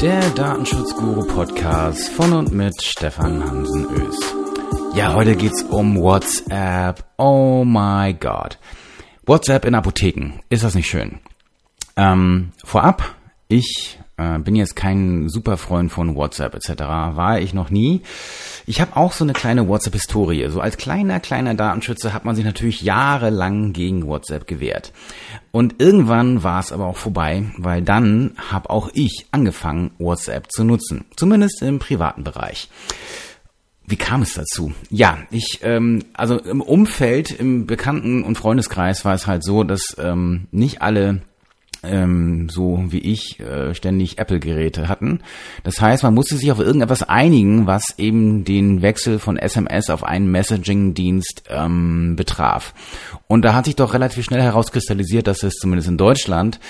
der 0.00 0.30
Datenschutzguru 0.30 1.26
Podcast 1.26 2.08
von 2.12 2.32
und 2.32 2.52
mit 2.52 2.82
Stefan 2.82 3.44
Hansen 3.44 3.84
Ös. 3.84 4.18
Ja, 4.94 5.12
heute 5.12 5.36
geht's 5.36 5.62
um 5.62 6.00
WhatsApp. 6.00 7.04
Oh 7.18 7.64
my 7.66 8.14
God. 8.14 8.58
WhatsApp 9.26 9.66
in 9.66 9.74
Apotheken. 9.74 10.40
Ist 10.48 10.64
das 10.64 10.74
nicht 10.74 10.88
schön? 10.88 11.20
Ähm, 11.96 12.52
vorab, 12.64 13.14
ich 13.48 13.99
äh, 14.20 14.38
bin 14.38 14.54
jetzt 14.54 14.76
kein 14.76 15.28
super 15.28 15.56
Freund 15.56 15.90
von 15.90 16.14
WhatsApp 16.14 16.54
etc. 16.54 16.80
War 16.80 17.40
ich 17.40 17.54
noch 17.54 17.70
nie. 17.70 18.02
Ich 18.66 18.80
habe 18.80 18.96
auch 18.96 19.12
so 19.12 19.24
eine 19.24 19.32
kleine 19.32 19.66
WhatsApp-Historie. 19.66 20.48
So 20.48 20.60
als 20.60 20.76
kleiner, 20.76 21.20
kleiner 21.20 21.54
Datenschützer 21.54 22.12
hat 22.12 22.24
man 22.24 22.36
sich 22.36 22.44
natürlich 22.44 22.82
jahrelang 22.82 23.72
gegen 23.72 24.06
WhatsApp 24.06 24.46
gewehrt. 24.46 24.92
Und 25.52 25.76
irgendwann 25.78 26.42
war 26.42 26.60
es 26.60 26.72
aber 26.72 26.86
auch 26.86 26.96
vorbei, 26.96 27.44
weil 27.56 27.82
dann 27.82 28.32
habe 28.50 28.70
auch 28.70 28.90
ich 28.92 29.26
angefangen, 29.30 29.92
WhatsApp 29.98 30.52
zu 30.52 30.64
nutzen. 30.64 31.04
Zumindest 31.16 31.62
im 31.62 31.78
privaten 31.78 32.22
Bereich. 32.22 32.68
Wie 33.86 33.96
kam 33.96 34.22
es 34.22 34.34
dazu? 34.34 34.72
Ja, 34.88 35.18
ich, 35.32 35.60
ähm, 35.62 36.04
also 36.12 36.38
im 36.38 36.60
Umfeld, 36.60 37.32
im 37.32 37.66
Bekannten- 37.66 38.22
und 38.22 38.36
Freundeskreis 38.36 39.04
war 39.04 39.14
es 39.14 39.26
halt 39.26 39.42
so, 39.42 39.64
dass 39.64 39.96
ähm, 39.98 40.46
nicht 40.52 40.80
alle 40.80 41.22
ähm, 41.82 42.48
so 42.48 42.84
wie 42.88 42.98
ich 42.98 43.40
äh, 43.40 43.74
ständig 43.74 44.18
Apple-Geräte 44.18 44.88
hatten. 44.88 45.20
Das 45.64 45.80
heißt, 45.80 46.02
man 46.02 46.14
musste 46.14 46.36
sich 46.36 46.52
auf 46.52 46.60
irgendetwas 46.60 47.02
einigen, 47.02 47.66
was 47.66 47.98
eben 47.98 48.44
den 48.44 48.82
Wechsel 48.82 49.18
von 49.18 49.36
SMS 49.36 49.90
auf 49.90 50.04
einen 50.04 50.30
Messaging-Dienst 50.30 51.44
ähm, 51.48 52.16
betraf. 52.16 52.74
Und 53.26 53.44
da 53.44 53.54
hat 53.54 53.64
sich 53.64 53.76
doch 53.76 53.94
relativ 53.94 54.24
schnell 54.24 54.42
herauskristallisiert, 54.42 55.26
dass 55.26 55.42
es 55.42 55.54
zumindest 55.54 55.88
in 55.88 55.96
Deutschland 55.96 56.60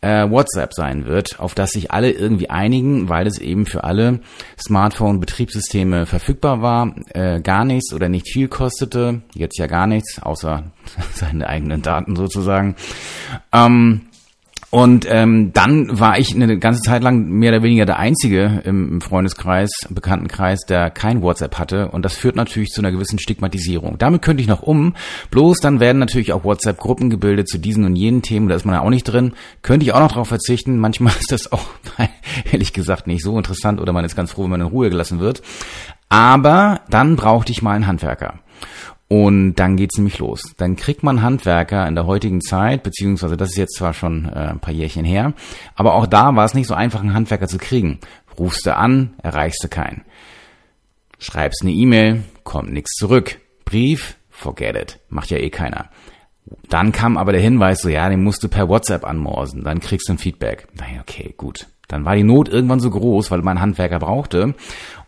äh, 0.00 0.28
WhatsApp 0.30 0.74
sein 0.74 1.06
wird, 1.06 1.40
auf 1.40 1.54
das 1.54 1.70
sich 1.70 1.90
alle 1.90 2.10
irgendwie 2.10 2.50
einigen, 2.50 3.08
weil 3.08 3.26
es 3.26 3.38
eben 3.38 3.66
für 3.66 3.84
alle 3.84 4.20
Smartphone-Betriebssysteme 4.58 6.06
verfügbar 6.06 6.62
war, 6.62 6.94
äh, 7.14 7.40
gar 7.40 7.64
nichts 7.64 7.92
oder 7.92 8.08
nicht 8.08 8.28
viel 8.28 8.48
kostete, 8.48 9.22
jetzt 9.34 9.58
ja 9.58 9.66
gar 9.66 9.86
nichts, 9.86 10.20
außer 10.22 10.64
seine 11.14 11.48
eigenen 11.48 11.82
Daten 11.82 12.14
sozusagen. 12.14 12.76
Ähm, 13.52 14.07
und 14.70 15.06
ähm, 15.08 15.52
dann 15.54 15.98
war 15.98 16.18
ich 16.18 16.34
eine 16.34 16.58
ganze 16.58 16.82
Zeit 16.82 17.02
lang 17.02 17.26
mehr 17.26 17.52
oder 17.52 17.62
weniger 17.62 17.86
der 17.86 17.98
Einzige 17.98 18.60
im 18.64 19.00
Freundeskreis, 19.00 19.70
im 19.88 19.94
Bekanntenkreis, 19.94 20.60
der 20.68 20.90
kein 20.90 21.22
WhatsApp 21.22 21.58
hatte. 21.58 21.88
Und 21.88 22.04
das 22.04 22.16
führt 22.16 22.36
natürlich 22.36 22.68
zu 22.68 22.82
einer 22.82 22.92
gewissen 22.92 23.18
Stigmatisierung. 23.18 23.96
Damit 23.96 24.20
könnte 24.20 24.42
ich 24.42 24.48
noch 24.48 24.62
um. 24.62 24.94
Bloß 25.30 25.60
dann 25.60 25.80
werden 25.80 25.98
natürlich 25.98 26.34
auch 26.34 26.44
WhatsApp-Gruppen 26.44 27.08
gebildet 27.08 27.48
zu 27.48 27.56
diesen 27.56 27.84
und 27.84 27.96
jenen 27.96 28.20
Themen. 28.20 28.48
Da 28.48 28.56
ist 28.56 28.66
man 28.66 28.74
ja 28.74 28.82
auch 28.82 28.90
nicht 28.90 29.04
drin. 29.04 29.32
Könnte 29.62 29.86
ich 29.86 29.94
auch 29.94 30.00
noch 30.00 30.12
darauf 30.12 30.28
verzichten. 30.28 30.76
Manchmal 30.76 31.14
ist 31.18 31.32
das 31.32 31.50
auch, 31.50 31.64
ehrlich 32.52 32.74
gesagt, 32.74 33.06
nicht 33.06 33.24
so 33.24 33.38
interessant 33.38 33.80
oder 33.80 33.94
man 33.94 34.04
ist 34.04 34.16
ganz 34.16 34.32
froh, 34.32 34.44
wenn 34.44 34.50
man 34.50 34.60
in 34.60 34.66
Ruhe 34.66 34.90
gelassen 34.90 35.18
wird. 35.18 35.40
Aber 36.10 36.82
dann 36.90 37.16
brauchte 37.16 37.52
ich 37.52 37.62
mal 37.62 37.72
einen 37.72 37.86
Handwerker. 37.86 38.40
Und 39.08 39.54
dann 39.54 39.76
geht's 39.76 39.96
nämlich 39.96 40.18
los. 40.18 40.42
Dann 40.58 40.76
kriegt 40.76 41.02
man 41.02 41.22
Handwerker 41.22 41.88
in 41.88 41.94
der 41.94 42.06
heutigen 42.06 42.42
Zeit, 42.42 42.82
beziehungsweise 42.82 43.38
das 43.38 43.50
ist 43.50 43.56
jetzt 43.56 43.76
zwar 43.76 43.94
schon 43.94 44.26
äh, 44.26 44.50
ein 44.50 44.60
paar 44.60 44.74
Jährchen 44.74 45.04
her, 45.04 45.32
aber 45.74 45.94
auch 45.94 46.06
da 46.06 46.36
war 46.36 46.44
es 46.44 46.54
nicht 46.54 46.66
so 46.66 46.74
einfach, 46.74 47.00
einen 47.00 47.14
Handwerker 47.14 47.48
zu 47.48 47.56
kriegen. 47.56 48.00
Rufst 48.38 48.66
du 48.66 48.76
an, 48.76 49.14
erreichst 49.22 49.64
du 49.64 49.68
keinen. 49.68 50.04
Schreibst 51.18 51.62
eine 51.62 51.72
E-Mail, 51.72 52.22
kommt 52.44 52.70
nichts 52.70 52.92
zurück. 52.92 53.40
Brief, 53.64 54.16
forget 54.28 54.76
it, 54.76 55.00
macht 55.08 55.30
ja 55.30 55.38
eh 55.38 55.50
keiner. 55.50 55.88
Dann 56.68 56.92
kam 56.92 57.16
aber 57.16 57.32
der 57.32 57.40
Hinweis 57.40 57.80
so, 57.80 57.88
ja, 57.88 58.08
den 58.08 58.22
musst 58.22 58.42
du 58.42 58.48
per 58.48 58.68
WhatsApp 58.68 59.04
anmorsen, 59.04 59.64
dann 59.64 59.80
kriegst 59.80 60.08
du 60.08 60.12
ein 60.12 60.18
Feedback. 60.18 60.68
Okay, 61.00 61.34
gut. 61.36 61.66
Dann 61.88 62.04
war 62.04 62.14
die 62.14 62.22
Not 62.22 62.50
irgendwann 62.50 62.80
so 62.80 62.90
groß, 62.90 63.30
weil 63.30 63.40
man 63.40 63.60
Handwerker 63.60 63.98
brauchte. 63.98 64.54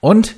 Und 0.00 0.36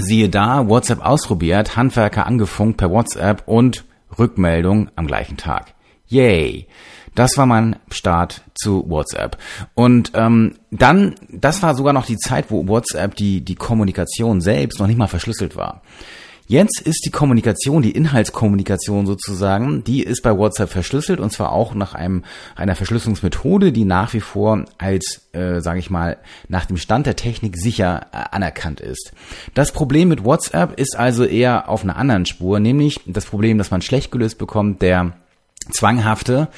Siehe 0.00 0.28
da, 0.28 0.68
WhatsApp 0.68 1.04
ausprobiert, 1.04 1.76
Handwerker 1.76 2.26
angefunkt 2.26 2.76
per 2.78 2.90
WhatsApp 2.90 3.42
und 3.46 3.84
Rückmeldung 4.18 4.90
am 4.96 5.06
gleichen 5.06 5.36
Tag. 5.36 5.74
Yay! 6.06 6.66
Das 7.14 7.36
war 7.36 7.46
mein 7.46 7.76
Start 7.90 8.42
zu 8.54 8.88
WhatsApp. 8.88 9.36
Und 9.74 10.12
ähm, 10.14 10.54
dann, 10.70 11.16
das 11.28 11.62
war 11.62 11.74
sogar 11.74 11.92
noch 11.92 12.06
die 12.06 12.16
Zeit, 12.16 12.46
wo 12.50 12.68
WhatsApp 12.68 13.16
die, 13.16 13.44
die 13.44 13.56
Kommunikation 13.56 14.40
selbst 14.40 14.78
noch 14.78 14.86
nicht 14.86 14.98
mal 14.98 15.08
verschlüsselt 15.08 15.56
war. 15.56 15.82
Jetzt 16.50 16.80
ist 16.80 17.04
die 17.04 17.12
Kommunikation, 17.12 17.80
die 17.80 17.92
Inhaltskommunikation 17.92 19.06
sozusagen, 19.06 19.84
die 19.84 20.02
ist 20.02 20.20
bei 20.22 20.36
WhatsApp 20.36 20.68
verschlüsselt 20.68 21.20
und 21.20 21.32
zwar 21.32 21.52
auch 21.52 21.74
nach 21.74 21.94
einem 21.94 22.24
einer 22.56 22.74
Verschlüsselungsmethode, 22.74 23.70
die 23.70 23.84
nach 23.84 24.14
wie 24.14 24.20
vor 24.20 24.64
als, 24.76 25.28
äh, 25.30 25.60
sage 25.60 25.78
ich 25.78 25.90
mal, 25.90 26.16
nach 26.48 26.66
dem 26.66 26.76
Stand 26.76 27.06
der 27.06 27.14
Technik 27.14 27.56
sicher 27.56 28.08
äh, 28.10 28.16
anerkannt 28.32 28.80
ist. 28.80 29.12
Das 29.54 29.70
Problem 29.70 30.08
mit 30.08 30.24
WhatsApp 30.24 30.76
ist 30.76 30.98
also 30.98 31.22
eher 31.22 31.68
auf 31.68 31.84
einer 31.84 31.94
anderen 31.94 32.26
Spur, 32.26 32.58
nämlich 32.58 32.98
das 33.06 33.26
Problem, 33.26 33.56
dass 33.56 33.70
man 33.70 33.80
schlecht 33.80 34.10
gelöst 34.10 34.36
bekommt, 34.36 34.82
der 34.82 35.12
zwanghafte 35.70 36.48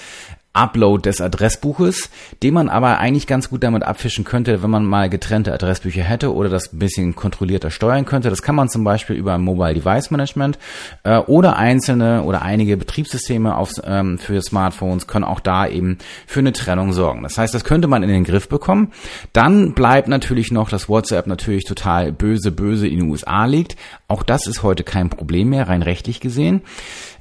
Upload 0.54 1.08
des 1.08 1.20
Adressbuches, 1.20 2.10
den 2.42 2.54
man 2.54 2.68
aber 2.68 2.98
eigentlich 2.98 3.26
ganz 3.26 3.48
gut 3.48 3.62
damit 3.62 3.82
abfischen 3.84 4.24
könnte, 4.24 4.62
wenn 4.62 4.70
man 4.70 4.84
mal 4.84 5.08
getrennte 5.08 5.52
Adressbücher 5.52 6.02
hätte 6.02 6.34
oder 6.34 6.50
das 6.50 6.72
ein 6.72 6.78
bisschen 6.78 7.16
kontrollierter 7.16 7.70
steuern 7.70 8.04
könnte. 8.04 8.28
Das 8.28 8.42
kann 8.42 8.54
man 8.54 8.68
zum 8.68 8.84
Beispiel 8.84 9.16
über 9.16 9.38
Mobile 9.38 9.74
Device 9.74 10.10
Management 10.10 10.58
äh, 11.04 11.18
oder 11.18 11.56
einzelne 11.56 12.22
oder 12.22 12.42
einige 12.42 12.76
Betriebssysteme 12.76 13.56
auf, 13.56 13.70
ähm, 13.84 14.18
für 14.18 14.42
Smartphones 14.42 15.06
können 15.06 15.24
auch 15.24 15.40
da 15.40 15.66
eben 15.66 15.98
für 16.26 16.40
eine 16.40 16.52
Trennung 16.52 16.92
sorgen. 16.92 17.22
Das 17.22 17.38
heißt, 17.38 17.54
das 17.54 17.64
könnte 17.64 17.88
man 17.88 18.02
in 18.02 18.10
den 18.10 18.24
Griff 18.24 18.48
bekommen. 18.48 18.92
Dann 19.32 19.72
bleibt 19.72 20.08
natürlich 20.08 20.52
noch, 20.52 20.68
dass 20.68 20.88
WhatsApp 20.88 21.26
natürlich 21.26 21.64
total 21.64 22.12
böse, 22.12 22.52
böse 22.52 22.88
in 22.88 22.98
den 22.98 23.10
USA 23.10 23.46
liegt. 23.46 23.76
Auch 24.06 24.22
das 24.22 24.46
ist 24.46 24.62
heute 24.62 24.84
kein 24.84 25.08
Problem 25.08 25.48
mehr, 25.48 25.68
rein 25.68 25.82
rechtlich 25.82 26.20
gesehen 26.20 26.60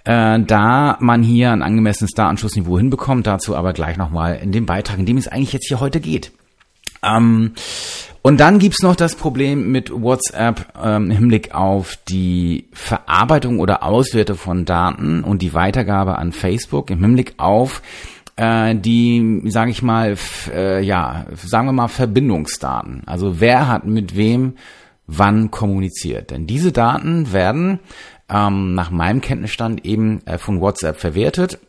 äh, 0.04 0.40
da 0.40 0.98
man 1.00 1.24
hier 1.24 1.52
ein 1.52 1.62
angemessenes 1.62 2.12
Datenschutzniveau 2.12 2.78
hinbekommt. 2.78 3.28
Dazu 3.28 3.56
aber 3.56 3.74
gleich 3.74 3.98
nochmal 3.98 4.40
in 4.42 4.52
dem 4.52 4.66
Beitrag, 4.66 5.00
in 5.00 5.06
dem 5.06 5.18
es 5.18 5.28
eigentlich 5.28 5.54
jetzt 5.54 5.68
hier 5.68 5.80
heute 5.80 6.00
geht. 6.00 6.32
Ähm, 7.04 7.54
und 8.22 8.40
dann 8.40 8.60
gibt's 8.60 8.84
noch 8.84 8.96
das 8.96 9.16
Problem 9.16 9.72
mit 9.72 9.92
WhatsApp 9.92 10.74
ähm, 10.84 11.06
im 11.06 11.12
Hinblick 11.12 11.56
auf 11.56 11.98
die 12.08 12.68
Verarbeitung 12.72 13.60
oder 13.60 13.84
Auswerte 13.84 14.36
von 14.36 14.66
Daten 14.66 15.24
und 15.24 15.42
die 15.42 15.56
Weitergabe 15.56 16.20
an 16.20 16.32
Facebook 16.32 16.92
im 16.92 17.04
Hinblick 17.04 17.34
auf 17.38 17.82
äh, 18.36 18.76
die, 18.76 19.42
sage 19.46 19.72
ich 19.72 19.82
mal, 19.82 20.16
äh, 20.54 20.84
ja, 20.84 21.26
sagen 21.36 21.68
wir 21.68 21.74
mal 21.74 21.88
Verbindungsdaten. 21.88 23.02
Also 23.08 23.40
wer 23.40 23.68
hat 23.68 23.86
mit 23.86 24.16
wem 24.16 24.54
wann 25.08 25.52
kommuniziert. 25.52 26.32
Denn 26.32 26.48
diese 26.48 26.72
Daten 26.72 27.34
werden 27.34 27.80
ähm, 28.32 28.74
nach 28.74 28.90
meinem 28.90 29.22
Kenntnisstand 29.22 29.86
eben 29.86 30.26
äh, 30.26 30.38
von 30.38 30.62
WhatsApp 30.62 31.00
verwertet 31.00 31.60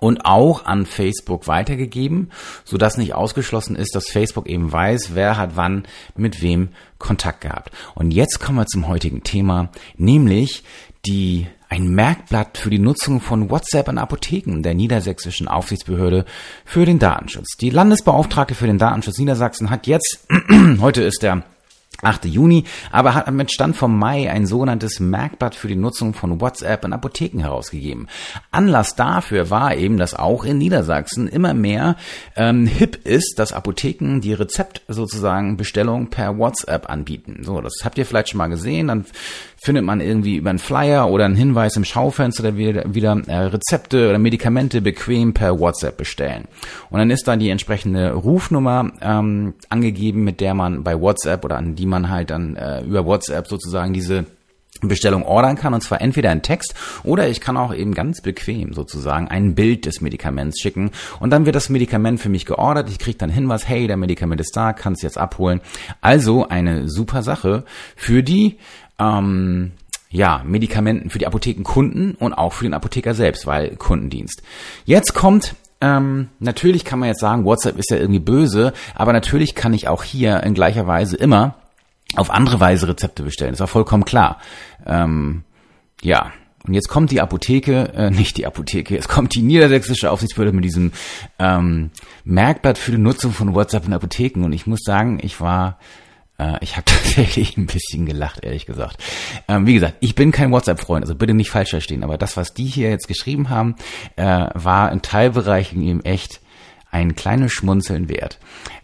und 0.00 0.24
auch 0.24 0.64
an 0.64 0.86
Facebook 0.86 1.46
weitergegeben, 1.48 2.30
so 2.64 2.78
dass 2.78 2.98
nicht 2.98 3.14
ausgeschlossen 3.14 3.76
ist, 3.76 3.94
dass 3.94 4.08
Facebook 4.08 4.46
eben 4.46 4.70
weiß, 4.70 5.14
wer 5.14 5.36
hat 5.36 5.56
wann 5.56 5.86
mit 6.16 6.40
wem 6.40 6.68
Kontakt 6.98 7.40
gehabt. 7.40 7.72
Und 7.94 8.12
jetzt 8.12 8.40
kommen 8.40 8.58
wir 8.58 8.66
zum 8.66 8.86
heutigen 8.86 9.22
Thema, 9.24 9.70
nämlich 9.96 10.62
die 11.06 11.46
ein 11.68 11.88
Merkblatt 11.88 12.56
für 12.56 12.70
die 12.70 12.78
Nutzung 12.78 13.20
von 13.20 13.50
WhatsApp 13.50 13.88
in 13.88 13.98
Apotheken 13.98 14.62
der 14.62 14.74
niedersächsischen 14.74 15.48
Aufsichtsbehörde 15.48 16.24
für 16.64 16.86
den 16.86 16.98
Datenschutz. 16.98 17.56
Die 17.60 17.70
Landesbeauftragte 17.70 18.54
für 18.54 18.66
den 18.66 18.78
Datenschutz 18.78 19.18
Niedersachsen 19.18 19.68
hat 19.68 19.86
jetzt, 19.86 20.26
heute 20.80 21.02
ist 21.02 21.22
der 21.22 21.42
8. 22.02 22.26
Juni, 22.26 22.64
aber 22.92 23.14
hat 23.14 23.30
mit 23.32 23.52
Stand 23.52 23.76
vom 23.76 23.98
Mai 23.98 24.30
ein 24.30 24.46
sogenanntes 24.46 25.00
Merkblatt 25.00 25.54
für 25.54 25.68
die 25.68 25.76
Nutzung 25.76 26.14
von 26.14 26.40
WhatsApp 26.40 26.84
in 26.84 26.92
Apotheken 26.92 27.40
herausgegeben. 27.40 28.08
Anlass 28.50 28.94
dafür 28.94 29.50
war 29.50 29.74
eben, 29.74 29.96
dass 29.96 30.14
auch 30.14 30.44
in 30.44 30.58
Niedersachsen 30.58 31.26
immer 31.26 31.54
mehr 31.54 31.96
ähm, 32.36 32.66
hip 32.66 33.04
ist, 33.04 33.38
dass 33.38 33.52
Apotheken 33.52 34.20
die 34.20 34.32
Rezept 34.32 34.82
sozusagen 34.86 35.56
Bestellung 35.56 36.08
per 36.08 36.38
WhatsApp 36.38 36.88
anbieten. 36.88 37.42
So, 37.42 37.60
das 37.60 37.74
habt 37.84 37.98
ihr 37.98 38.06
vielleicht 38.06 38.30
schon 38.30 38.38
mal 38.38 38.48
gesehen. 38.48 38.88
Dann 38.88 39.04
findet 39.60 39.84
man 39.84 40.00
irgendwie 40.00 40.36
über 40.36 40.50
einen 40.50 40.58
Flyer 40.58 41.10
oder 41.10 41.24
einen 41.24 41.36
Hinweis 41.36 41.76
im 41.76 41.84
Schaufenster 41.84 42.56
wieder, 42.56 42.94
wieder 42.94 43.20
äh, 43.26 43.36
Rezepte 43.36 44.08
oder 44.08 44.18
Medikamente 44.18 44.80
bequem 44.80 45.34
per 45.34 45.58
WhatsApp 45.58 45.96
bestellen. 45.96 46.46
Und 46.90 46.98
dann 46.98 47.10
ist 47.10 47.26
da 47.26 47.36
die 47.36 47.50
entsprechende 47.50 48.12
Rufnummer 48.12 48.92
ähm, 49.00 49.54
angegeben, 49.68 50.24
mit 50.24 50.40
der 50.40 50.54
man 50.54 50.84
bei 50.84 50.98
WhatsApp 51.00 51.44
oder 51.44 51.56
an 51.56 51.74
die 51.74 51.86
man 51.86 52.08
halt 52.08 52.30
dann 52.30 52.56
äh, 52.56 52.82
über 52.82 53.04
WhatsApp 53.04 53.48
sozusagen 53.48 53.92
diese 53.92 54.26
Bestellung 54.80 55.24
ordern 55.24 55.56
kann 55.56 55.74
und 55.74 55.80
zwar 55.80 56.00
entweder 56.00 56.30
ein 56.30 56.42
Text 56.42 56.74
oder 57.02 57.28
ich 57.28 57.40
kann 57.40 57.56
auch 57.56 57.74
eben 57.74 57.94
ganz 57.94 58.20
bequem 58.22 58.74
sozusagen 58.74 59.26
ein 59.26 59.56
Bild 59.56 59.86
des 59.86 60.00
Medikaments 60.00 60.60
schicken 60.60 60.92
und 61.18 61.30
dann 61.30 61.46
wird 61.46 61.56
das 61.56 61.68
Medikament 61.68 62.20
für 62.20 62.28
mich 62.28 62.46
geordert. 62.46 62.88
Ich 62.88 63.00
kriege 63.00 63.18
dann 63.18 63.30
Hinweis, 63.30 63.66
hey, 63.66 63.88
der 63.88 63.96
Medikament 63.96 64.40
ist 64.40 64.56
da, 64.56 64.72
kannst 64.72 65.02
jetzt 65.02 65.18
abholen. 65.18 65.60
Also 66.00 66.46
eine 66.48 66.88
super 66.88 67.24
Sache 67.24 67.64
für 67.96 68.22
die 68.22 68.58
ähm, 68.98 69.72
ja, 70.10 70.42
Medikamenten 70.44 71.10
für 71.10 71.18
die 71.18 71.26
Apothekenkunden 71.26 72.14
und 72.14 72.32
auch 72.32 72.52
für 72.52 72.64
den 72.64 72.74
Apotheker 72.74 73.14
selbst, 73.14 73.46
weil 73.46 73.76
Kundendienst. 73.76 74.42
Jetzt 74.84 75.14
kommt 75.14 75.54
Ähm, 75.80 76.30
natürlich 76.40 76.84
kann 76.84 76.98
man 76.98 77.08
jetzt 77.08 77.20
sagen, 77.20 77.44
WhatsApp 77.44 77.78
ist 77.78 77.92
ja 77.92 77.98
irgendwie 77.98 78.18
böse, 78.18 78.72
aber 78.96 79.12
natürlich 79.12 79.54
kann 79.54 79.72
ich 79.74 79.86
auch 79.86 80.02
hier 80.02 80.42
in 80.42 80.52
gleicher 80.52 80.88
Weise 80.88 81.16
immer 81.16 81.54
auf 82.16 82.30
andere 82.30 82.58
Weise 82.58 82.88
Rezepte 82.88 83.22
bestellen. 83.22 83.52
ist 83.52 83.60
auch 83.60 83.68
vollkommen 83.68 84.04
klar. 84.04 84.38
Ähm, 84.86 85.44
ja, 86.02 86.32
und 86.66 86.74
jetzt 86.74 86.88
kommt 86.88 87.10
die 87.10 87.20
Apotheke, 87.20 87.92
äh, 87.94 88.10
nicht 88.22 88.36
die 88.36 88.46
Apotheke, 88.46 88.96
es 88.96 89.08
kommt 89.08 89.34
die 89.34 89.42
niedersächsische 89.42 90.10
Aufsichtsbehörde 90.10 90.54
mit 90.54 90.64
diesem 90.64 90.92
ähm, 91.38 91.90
Merkblatt 92.24 92.78
für 92.78 92.92
die 92.92 92.98
Nutzung 92.98 93.32
von 93.32 93.54
WhatsApp 93.54 93.86
in 93.86 93.92
Apotheken. 93.92 94.44
Und 94.44 94.52
ich 94.52 94.66
muss 94.66 94.80
sagen, 94.84 95.18
ich 95.22 95.40
war, 95.40 95.78
äh, 96.38 96.58
ich 96.60 96.76
habe 96.76 96.84
tatsächlich 96.86 97.56
ein 97.56 97.66
bisschen 97.66 98.06
gelacht, 98.06 98.44
ehrlich 98.44 98.66
gesagt. 98.66 99.02
Ähm, 99.48 99.66
wie 99.66 99.74
gesagt, 99.74 99.96
ich 100.00 100.14
bin 100.14 100.32
kein 100.32 100.52
WhatsApp-Freund, 100.52 101.04
also 101.04 101.14
bitte 101.14 101.34
nicht 101.34 101.50
falsch 101.50 101.70
verstehen. 101.70 102.04
Aber 102.04 102.16
das, 102.16 102.36
was 102.36 102.54
die 102.54 102.66
hier 102.66 102.90
jetzt 102.90 103.08
geschrieben 103.08 103.50
haben, 103.50 103.76
äh, 104.16 104.46
war 104.54 104.90
in 104.92 105.02
Teilbereichen 105.02 105.82
eben 105.82 106.04
echt 106.04 106.40
ein 106.90 107.14
kleines 107.14 107.52
Schmunzeln 107.52 108.08
wert. 108.08 108.38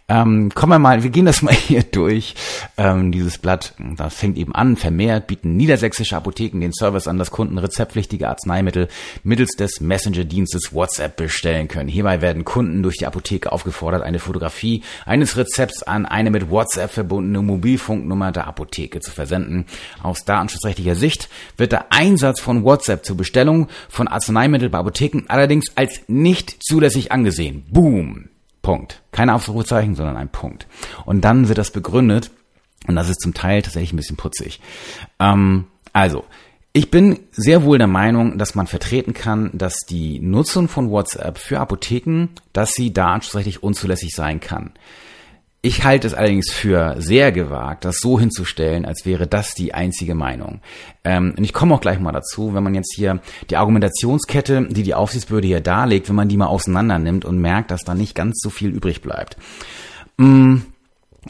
Ähm, 0.07 0.51
kommen 0.53 0.73
wir 0.73 0.79
mal, 0.79 1.01
wir 1.01 1.09
gehen 1.09 1.25
das 1.25 1.41
mal 1.41 1.53
hier 1.53 1.81
durch. 1.81 2.35
Ähm, 2.77 3.11
dieses 3.11 3.39
Blatt, 3.39 3.73
das 3.97 4.13
fängt 4.13 4.37
eben 4.37 4.53
an, 4.53 4.75
vermehrt 4.75 5.27
bieten 5.27 5.57
niedersächsische 5.57 6.15
Apotheken 6.15 6.59
den 6.59 6.73
Service 6.73 7.07
an, 7.07 7.17
dass 7.17 7.31
Kunden 7.31 7.57
rezeptpflichtige 7.57 8.29
Arzneimittel 8.29 8.87
mittels 9.23 9.51
des 9.57 9.81
Messenger-Dienstes 9.81 10.73
WhatsApp 10.73 11.15
bestellen 11.15 11.67
können. 11.67 11.89
Hierbei 11.89 12.21
werden 12.21 12.45
Kunden 12.45 12.83
durch 12.83 12.97
die 12.97 13.07
Apotheke 13.07 13.51
aufgefordert, 13.51 14.03
eine 14.03 14.19
Fotografie 14.19 14.83
eines 15.05 15.37
Rezepts 15.37 15.81
an 15.81 16.05
eine 16.05 16.29
mit 16.29 16.51
WhatsApp 16.51 16.91
verbundene 16.91 17.41
Mobilfunknummer 17.41 18.31
der 18.31 18.45
Apotheke 18.45 18.99
zu 18.99 19.11
versenden. 19.11 19.65
Aus 20.03 20.23
datenschutzrechtlicher 20.23 20.95
Sicht 20.95 21.29
wird 21.57 21.71
der 21.71 21.91
Einsatz 21.91 22.39
von 22.39 22.63
WhatsApp 22.63 23.05
zur 23.05 23.17
Bestellung 23.17 23.69
von 23.89 24.07
Arzneimitteln 24.07 24.71
bei 24.71 24.77
Apotheken 24.77 25.23
allerdings 25.29 25.75
als 25.75 26.01
nicht 26.07 26.57
zulässig 26.63 27.11
angesehen. 27.11 27.65
Boom! 27.71 28.29
Punkt. 28.65 29.03
Kein 29.11 29.29
Ausrufezeichen, 29.29 29.93
sondern 29.93 30.17
ein 30.17 30.29
Punkt. 30.29 30.65
Und 31.05 31.21
dann 31.21 31.49
wird 31.49 31.59
das 31.59 31.69
begründet, 31.69 32.31
und 32.87 32.95
das 32.95 33.09
ist 33.09 33.21
zum 33.21 33.35
Teil 33.35 33.61
tatsächlich 33.61 33.93
ein 33.93 33.97
bisschen 33.97 34.17
putzig. 34.17 34.59
Ähm, 35.19 35.65
also, 35.93 36.23
ich 36.73 36.89
bin 36.89 37.19
sehr 37.31 37.63
wohl 37.63 37.77
der 37.77 37.85
Meinung, 37.85 38.39
dass 38.39 38.55
man 38.55 38.65
vertreten 38.65 39.13
kann, 39.13 39.51
dass 39.53 39.81
die 39.87 40.19
Nutzung 40.19 40.67
von 40.67 40.89
WhatsApp 40.89 41.37
für 41.37 41.59
Apotheken, 41.59 42.29
dass 42.53 42.73
sie 42.73 42.91
da 42.91 43.13
anschlussrechtlich 43.13 43.61
unzulässig 43.61 44.15
sein 44.15 44.39
kann. 44.39 44.73
Ich 45.65 45.83
halte 45.83 46.05
es 46.05 46.13
allerdings 46.13 46.51
für 46.51 46.95
sehr 46.99 47.31
gewagt, 47.31 47.85
das 47.85 47.97
so 47.97 48.19
hinzustellen, 48.19 48.85
als 48.85 49.03
wäre 49.03 49.25
das 49.25 49.55
die 49.55 49.73
einzige 49.73 50.13
Meinung. 50.13 50.61
Ähm, 51.03 51.33
und 51.35 51.43
ich 51.43 51.53
komme 51.53 51.73
auch 51.73 51.81
gleich 51.81 51.99
mal 51.99 52.11
dazu, 52.11 52.53
wenn 52.53 52.61
man 52.61 52.75
jetzt 52.75 52.93
hier 52.95 53.19
die 53.49 53.57
Argumentationskette, 53.57 54.67
die 54.69 54.83
die 54.83 54.93
Aufsichtsbehörde 54.93 55.47
hier 55.47 55.61
darlegt, 55.61 56.07
wenn 56.07 56.15
man 56.15 56.29
die 56.29 56.37
mal 56.37 56.45
auseinander 56.45 56.99
nimmt 56.99 57.25
und 57.25 57.39
merkt, 57.39 57.71
dass 57.71 57.81
da 57.81 57.95
nicht 57.95 58.13
ganz 58.13 58.41
so 58.43 58.51
viel 58.51 58.69
übrig 58.69 59.01
bleibt. 59.01 59.37
Mm, 60.17 60.57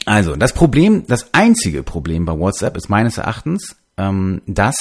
also, 0.04 0.36
das 0.36 0.52
Problem, 0.52 1.04
das 1.06 1.32
einzige 1.32 1.82
Problem 1.82 2.26
bei 2.26 2.38
WhatsApp 2.38 2.76
ist 2.76 2.90
meines 2.90 3.16
Erachtens, 3.16 3.76
ähm, 3.96 4.42
dass 4.46 4.76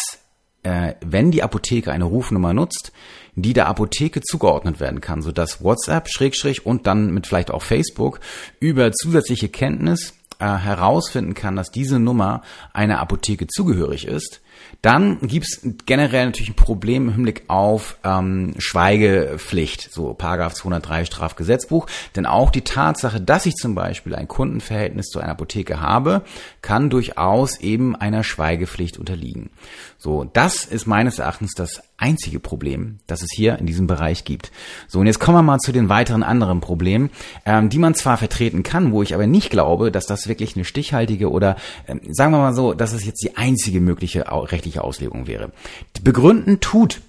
äh, 0.65 0.95
wenn 1.05 1.29
die 1.29 1.43
Apotheke 1.43 1.91
eine 1.91 2.05
Rufnummer 2.05 2.53
nutzt, 2.53 2.91
die 3.35 3.53
der 3.53 3.67
Apotheke 3.67 4.21
zugeordnet 4.21 4.79
werden 4.79 4.99
kann, 4.99 5.21
sodass 5.21 5.63
WhatsApp, 5.63 6.09
Schrägstrich 6.09 6.65
und 6.65 6.87
dann 6.87 7.13
mit 7.13 7.27
vielleicht 7.27 7.51
auch 7.51 7.61
Facebook 7.61 8.19
über 8.59 8.91
zusätzliche 8.91 9.49
Kenntnis 9.49 10.15
äh, 10.39 10.45
herausfinden 10.45 11.35
kann, 11.35 11.55
dass 11.55 11.69
diese 11.69 11.99
Nummer 11.99 12.41
einer 12.73 12.99
Apotheke 12.99 13.45
zugehörig 13.45 14.07
ist, 14.07 14.41
dann 14.81 15.19
gibt's 15.21 15.61
generell 15.85 16.25
natürlich 16.25 16.49
ein 16.49 16.55
Problem 16.55 17.07
im 17.07 17.13
Hinblick 17.13 17.43
auf 17.47 17.97
ähm, 18.03 18.53
Schweigepflicht, 18.57 19.91
so 19.91 20.13
Paragraph 20.13 20.53
203 20.53 21.05
Strafgesetzbuch. 21.05 21.87
Denn 22.15 22.25
auch 22.25 22.51
die 22.51 22.61
Tatsache, 22.61 23.21
dass 23.21 23.45
ich 23.45 23.55
zum 23.55 23.75
Beispiel 23.75 24.15
ein 24.15 24.27
Kundenverhältnis 24.27 25.07
zu 25.07 25.19
einer 25.19 25.31
Apotheke 25.31 25.81
habe, 25.81 26.21
kann 26.61 26.89
durchaus 26.89 27.59
eben 27.59 27.95
einer 27.95 28.23
Schweigepflicht 28.23 28.97
unterliegen. 28.97 29.49
So, 29.97 30.23
das 30.23 30.65
ist 30.65 30.85
meines 30.85 31.19
Erachtens 31.19 31.53
das 31.53 31.81
einzige 31.97 32.39
Problem, 32.39 32.99
das 33.07 33.21
es 33.21 33.29
hier 33.33 33.57
in 33.57 33.65
diesem 33.65 33.87
Bereich 33.87 34.25
gibt. 34.25 34.51
So, 34.87 34.99
und 34.99 35.07
jetzt 35.07 35.19
kommen 35.19 35.37
wir 35.37 35.43
mal 35.43 35.59
zu 35.59 35.71
den 35.71 35.89
weiteren 35.89 36.23
anderen 36.23 36.59
Problemen, 36.59 37.09
ähm, 37.45 37.69
die 37.69 37.79
man 37.79 37.95
zwar 37.95 38.17
vertreten 38.17 38.63
kann, 38.63 38.91
wo 38.91 39.01
ich 39.01 39.13
aber 39.13 39.27
nicht 39.27 39.49
glaube, 39.49 39.91
dass 39.91 40.05
das 40.05 40.27
wirklich 40.27 40.55
eine 40.55 40.65
stichhaltige 40.65 41.31
oder 41.31 41.55
ähm, 41.87 42.01
sagen 42.09 42.31
wir 42.31 42.39
mal 42.39 42.53
so, 42.53 42.73
dass 42.73 42.93
es 42.93 43.05
jetzt 43.05 43.23
die 43.23 43.37
einzige 43.37 43.79
mögliche 43.79 44.25
rechtliche 44.29 44.83
Auslegung 44.83 45.27
wäre. 45.27 45.51
Begründen 46.03 46.59
tut 46.59 47.01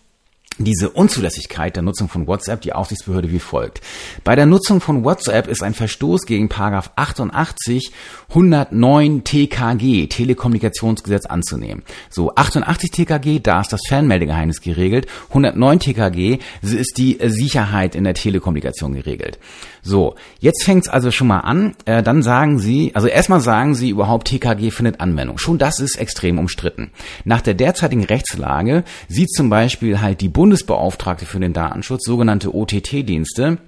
diese 0.58 0.90
Unzulässigkeit 0.90 1.76
der 1.76 1.82
Nutzung 1.82 2.08
von 2.08 2.26
WhatsApp 2.26 2.62
die 2.62 2.72
Aufsichtsbehörde 2.72 3.30
wie 3.30 3.38
folgt. 3.38 3.80
Bei 4.24 4.36
der 4.36 4.46
Nutzung 4.46 4.80
von 4.80 5.04
WhatsApp 5.04 5.48
ist 5.48 5.62
ein 5.62 5.74
Verstoß 5.74 6.22
gegen 6.22 6.48
Paragraph 6.48 6.92
88 6.96 7.92
109 8.28 9.24
TKG 9.24 10.06
Telekommunikationsgesetz 10.08 11.26
anzunehmen. 11.26 11.82
So 12.10 12.34
88 12.34 12.90
TKG, 12.90 13.40
da 13.40 13.60
ist 13.60 13.72
das 13.72 13.82
Fernmeldegeheimnis 13.86 14.60
geregelt, 14.60 15.06
109 15.28 15.80
TKG 15.80 16.38
ist 16.62 16.98
die 16.98 17.18
Sicherheit 17.22 17.94
in 17.94 18.04
der 18.04 18.14
Telekommunikation 18.14 18.94
geregelt. 18.94 19.38
So, 19.82 20.16
jetzt 20.40 20.64
fängt's 20.64 20.88
also 20.88 21.12
schon 21.12 21.28
mal 21.28 21.40
an, 21.40 21.76
äh, 21.84 22.02
dann 22.02 22.22
sagen 22.22 22.58
Sie, 22.58 22.90
also 22.94 23.06
erstmal 23.06 23.40
sagen 23.40 23.74
Sie 23.76 23.90
überhaupt 23.90 24.26
TKG 24.26 24.72
findet 24.72 25.00
Anwendung. 25.00 25.38
Schon 25.38 25.58
das 25.58 25.78
ist 25.78 25.96
extrem 25.96 26.40
umstritten. 26.40 26.90
Nach 27.24 27.40
der 27.40 27.54
derzeitigen 27.54 28.04
Rechtslage 28.04 28.82
sieht 29.08 29.30
zum 29.30 29.48
Beispiel 29.48 30.00
halt 30.00 30.20
die 30.22 30.28
Bund 30.28 30.45
Bundesbeauftragte 30.46 31.26
für 31.26 31.40
den 31.40 31.52
Datenschutz, 31.52 32.04
sogenannte 32.04 32.54
OTT-Dienste, 32.54 33.58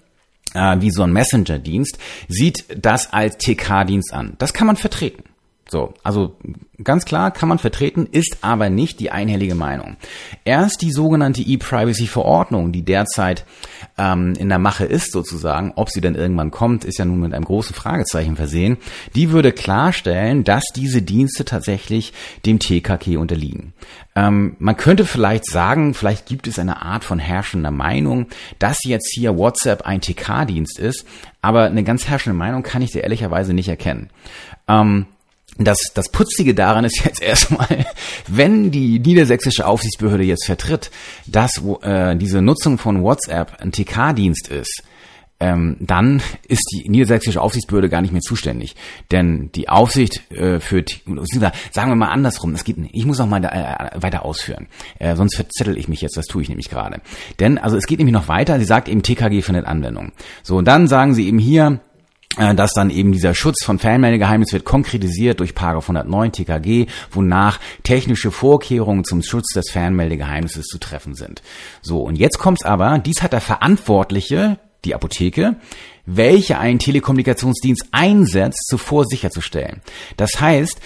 äh, 0.54 0.76
wie 0.78 0.92
so 0.92 1.02
ein 1.02 1.12
Messenger-Dienst, 1.12 1.98
sieht 2.28 2.66
das 2.80 3.12
als 3.12 3.36
TK-Dienst 3.38 4.14
an. 4.14 4.34
Das 4.38 4.54
kann 4.54 4.68
man 4.68 4.76
vertreten. 4.76 5.24
So, 5.70 5.92
also 6.02 6.34
ganz 6.82 7.04
klar 7.04 7.30
kann 7.30 7.48
man 7.48 7.58
vertreten, 7.58 8.08
ist 8.10 8.38
aber 8.40 8.70
nicht 8.70 9.00
die 9.00 9.10
einhellige 9.10 9.54
Meinung. 9.54 9.96
Erst 10.46 10.80
die 10.80 10.92
sogenannte 10.92 11.42
E-Privacy-Verordnung, 11.42 12.72
die 12.72 12.82
derzeit 12.82 13.44
ähm, 13.98 14.32
in 14.38 14.48
der 14.48 14.58
Mache 14.58 14.86
ist 14.86 15.12
sozusagen, 15.12 15.72
ob 15.76 15.90
sie 15.90 16.00
denn 16.00 16.14
irgendwann 16.14 16.50
kommt, 16.50 16.86
ist 16.86 16.98
ja 16.98 17.04
nun 17.04 17.20
mit 17.20 17.34
einem 17.34 17.44
großen 17.44 17.74
Fragezeichen 17.74 18.36
versehen, 18.36 18.78
die 19.14 19.30
würde 19.30 19.52
klarstellen, 19.52 20.42
dass 20.42 20.64
diese 20.74 21.02
Dienste 21.02 21.44
tatsächlich 21.44 22.14
dem 22.46 22.60
TKK 22.60 23.18
unterliegen. 23.18 23.74
Ähm, 24.16 24.56
man 24.58 24.76
könnte 24.78 25.04
vielleicht 25.04 25.44
sagen, 25.44 25.92
vielleicht 25.92 26.24
gibt 26.24 26.46
es 26.46 26.58
eine 26.58 26.80
Art 26.80 27.04
von 27.04 27.18
herrschender 27.18 27.72
Meinung, 27.72 28.26
dass 28.58 28.84
jetzt 28.84 29.12
hier 29.14 29.36
WhatsApp 29.36 29.82
ein 29.82 30.00
TK-Dienst 30.00 30.78
ist, 30.78 31.04
aber 31.42 31.64
eine 31.64 31.84
ganz 31.84 32.08
herrschende 32.08 32.38
Meinung 32.38 32.62
kann 32.62 32.80
ich 32.80 32.92
dir 32.92 33.02
ehrlicherweise 33.02 33.52
nicht 33.52 33.68
erkennen. 33.68 34.08
Ähm, 34.66 35.06
das, 35.58 35.78
das 35.94 36.08
Putzige 36.10 36.54
daran 36.54 36.84
ist 36.84 37.04
jetzt 37.04 37.22
erstmal, 37.22 37.86
wenn 38.26 38.70
die 38.70 38.98
niedersächsische 38.98 39.66
Aufsichtsbehörde 39.66 40.24
jetzt 40.24 40.46
vertritt, 40.46 40.90
dass 41.26 41.62
äh, 41.82 42.16
diese 42.16 42.40
Nutzung 42.40 42.78
von 42.78 43.02
WhatsApp 43.02 43.60
ein 43.60 43.72
TK-Dienst 43.72 44.48
ist, 44.48 44.82
ähm, 45.40 45.76
dann 45.78 46.20
ist 46.48 46.68
die 46.72 46.88
niedersächsische 46.88 47.40
Aufsichtsbehörde 47.40 47.88
gar 47.88 48.00
nicht 48.00 48.12
mehr 48.12 48.20
zuständig. 48.20 48.74
Denn 49.12 49.50
die 49.52 49.68
Aufsicht 49.68 50.30
äh, 50.32 50.58
für, 50.58 50.84
sagen 51.70 51.90
wir 51.90 51.96
mal 51.96 52.08
andersrum, 52.08 52.52
das 52.52 52.64
geht 52.64 52.78
nicht. 52.78 52.94
Ich 52.94 53.06
muss 53.06 53.18
noch 53.18 53.28
mal 53.28 53.40
da, 53.40 53.50
äh, 53.50 54.02
weiter 54.02 54.24
ausführen. 54.24 54.66
Äh, 54.98 55.14
sonst 55.14 55.36
verzettel 55.36 55.78
ich 55.78 55.88
mich 55.88 56.00
jetzt, 56.00 56.16
das 56.16 56.26
tue 56.26 56.42
ich 56.42 56.48
nämlich 56.48 56.68
gerade. 56.68 57.00
Denn, 57.38 57.58
also 57.58 57.76
es 57.76 57.86
geht 57.86 57.98
nämlich 57.98 58.14
noch 58.14 58.28
weiter, 58.28 58.58
sie 58.58 58.64
sagt 58.64 58.88
eben, 58.88 59.02
TKG 59.02 59.42
findet 59.42 59.66
Anwendung. 59.66 60.12
So, 60.42 60.56
und 60.56 60.66
dann 60.66 60.88
sagen 60.88 61.14
sie 61.14 61.28
eben 61.28 61.38
hier, 61.38 61.80
dass 62.36 62.72
dann 62.72 62.90
eben 62.90 63.12
dieser 63.12 63.34
Schutz 63.34 63.64
von 63.64 63.78
Fernmeldegeheimnis 63.78 64.52
wird 64.52 64.64
konkretisiert 64.64 65.40
durch 65.40 65.54
Paragraph 65.54 65.84
109 65.84 66.32
TKG, 66.32 66.86
wonach 67.10 67.58
technische 67.82 68.30
Vorkehrungen 68.30 69.04
zum 69.04 69.22
Schutz 69.22 69.52
des 69.54 69.70
Fernmeldegeheimnisses 69.70 70.66
zu 70.66 70.78
treffen 70.78 71.14
sind. 71.14 71.42
So, 71.82 72.00
und 72.00 72.16
jetzt 72.16 72.38
kommt's 72.38 72.64
aber, 72.64 72.98
dies 72.98 73.22
hat 73.22 73.32
der 73.32 73.40
Verantwortliche, 73.40 74.58
die 74.84 74.94
Apotheke, 74.94 75.56
welche 76.06 76.58
einen 76.58 76.78
Telekommunikationsdienst 76.78 77.86
einsetzt, 77.92 78.66
zuvor 78.68 79.04
sicherzustellen. 79.04 79.82
Das 80.16 80.40
heißt, 80.40 80.80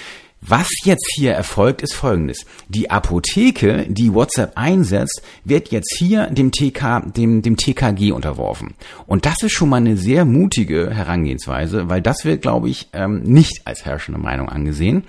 was 0.45 0.69
jetzt 0.85 1.09
hier 1.15 1.33
erfolgt, 1.33 1.83
ist 1.83 1.95
folgendes. 1.95 2.45
Die 2.69 2.91
Apotheke, 2.91 3.87
die 3.89 4.13
WhatsApp 4.13 4.53
einsetzt, 4.57 5.23
wird 5.45 5.71
jetzt 5.71 5.95
hier 5.97 6.27
dem 6.27 6.51
TK, 6.51 7.13
dem, 7.17 7.43
dem 7.43 7.57
TKG 7.57 8.11
unterworfen. 8.11 8.75
Und 9.07 9.25
das 9.25 9.43
ist 9.45 9.53
schon 9.53 9.69
mal 9.69 9.77
eine 9.77 9.97
sehr 9.97 10.25
mutige 10.25 10.91
Herangehensweise, 10.93 11.89
weil 11.89 12.03
das 12.03 12.25
wird, 12.25 12.43
glaube 12.43 12.69
ich, 12.69 12.89
ähm, 12.93 13.23
nicht 13.23 13.63
als 13.67 13.85
herrschende 13.85 14.21
Meinung 14.21 14.49
angesehen, 14.49 15.05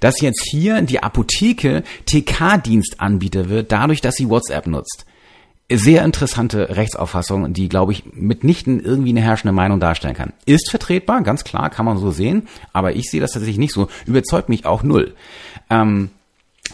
dass 0.00 0.22
jetzt 0.22 0.42
hier 0.50 0.80
die 0.80 1.02
Apotheke 1.02 1.82
TK-Dienstanbieter 2.06 3.50
wird, 3.50 3.70
dadurch, 3.70 4.00
dass 4.00 4.14
sie 4.14 4.30
WhatsApp 4.30 4.66
nutzt 4.66 5.04
sehr 5.70 6.04
interessante 6.04 6.76
Rechtsauffassung, 6.76 7.52
die, 7.52 7.68
glaube 7.68 7.92
ich, 7.92 8.04
mitnichten 8.14 8.80
irgendwie 8.80 9.10
eine 9.10 9.20
herrschende 9.20 9.52
Meinung 9.52 9.80
darstellen 9.80 10.14
kann. 10.14 10.32
Ist 10.46 10.70
vertretbar, 10.70 11.22
ganz 11.22 11.44
klar, 11.44 11.68
kann 11.68 11.84
man 11.84 11.98
so 11.98 12.10
sehen, 12.10 12.48
aber 12.72 12.96
ich 12.96 13.10
sehe 13.10 13.20
das 13.20 13.32
tatsächlich 13.32 13.58
nicht 13.58 13.74
so. 13.74 13.88
Überzeugt 14.06 14.48
mich 14.48 14.64
auch 14.64 14.82
null. 14.82 15.14
Ähm, 15.68 16.10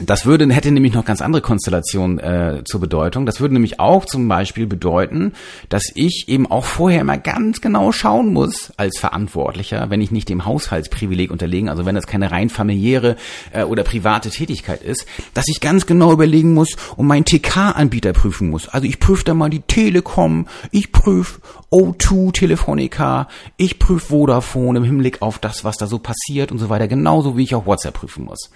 das 0.00 0.26
würde, 0.26 0.52
hätte 0.52 0.72
nämlich 0.72 0.94
noch 0.94 1.04
ganz 1.04 1.22
andere 1.22 1.42
Konstellationen 1.42 2.18
äh, 2.18 2.62
zur 2.64 2.80
Bedeutung. 2.80 3.26
Das 3.26 3.40
würde 3.40 3.54
nämlich 3.54 3.78
auch 3.78 4.04
zum 4.04 4.26
Beispiel 4.26 4.66
bedeuten, 4.66 5.32
dass 5.68 5.92
ich 5.94 6.24
eben 6.28 6.50
auch 6.50 6.64
vorher 6.64 7.00
immer 7.00 7.16
ganz 7.18 7.60
genau 7.60 7.92
schauen 7.92 8.32
muss 8.32 8.72
als 8.76 8.98
Verantwortlicher, 8.98 9.90
wenn 9.90 10.00
ich 10.00 10.10
nicht 10.10 10.28
dem 10.28 10.44
Haushaltsprivileg 10.44 11.30
unterlegen, 11.30 11.68
also 11.68 11.86
wenn 11.86 11.94
das 11.94 12.06
keine 12.06 12.32
rein 12.32 12.50
familiäre 12.50 13.16
äh, 13.52 13.62
oder 13.62 13.84
private 13.84 14.30
Tätigkeit 14.30 14.82
ist, 14.82 15.06
dass 15.32 15.48
ich 15.48 15.60
ganz 15.60 15.86
genau 15.86 16.12
überlegen 16.12 16.54
muss 16.54 16.76
und 16.96 17.06
meinen 17.06 17.24
TK-Anbieter 17.24 18.12
prüfen 18.12 18.50
muss. 18.50 18.68
Also 18.68 18.86
ich 18.86 18.98
prüfe 18.98 19.24
da 19.24 19.34
mal 19.34 19.50
die 19.50 19.60
Telekom, 19.60 20.46
ich 20.72 20.90
prüfe 20.90 21.40
O2 21.70 22.32
Telefonica, 22.32 23.28
ich 23.56 23.78
prüfe 23.78 24.06
Vodafone 24.06 24.78
im 24.78 24.84
Hinblick 24.84 25.22
auf 25.22 25.38
das, 25.38 25.64
was 25.64 25.76
da 25.76 25.86
so 25.86 25.98
passiert 25.98 26.52
und 26.52 26.58
so 26.58 26.68
weiter, 26.68 26.88
genauso 26.88 27.36
wie 27.36 27.44
ich 27.44 27.54
auch 27.54 27.66
WhatsApp 27.66 27.94
prüfen 27.94 28.24
muss. 28.24 28.50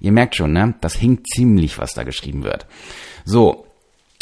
Ihr 0.00 0.12
merkt 0.12 0.34
schon, 0.34 0.52
ne? 0.52 0.74
Das 0.80 0.94
hinkt 0.94 1.26
ziemlich, 1.28 1.78
was 1.78 1.94
da 1.94 2.02
geschrieben 2.02 2.44
wird. 2.44 2.66
So, 3.24 3.66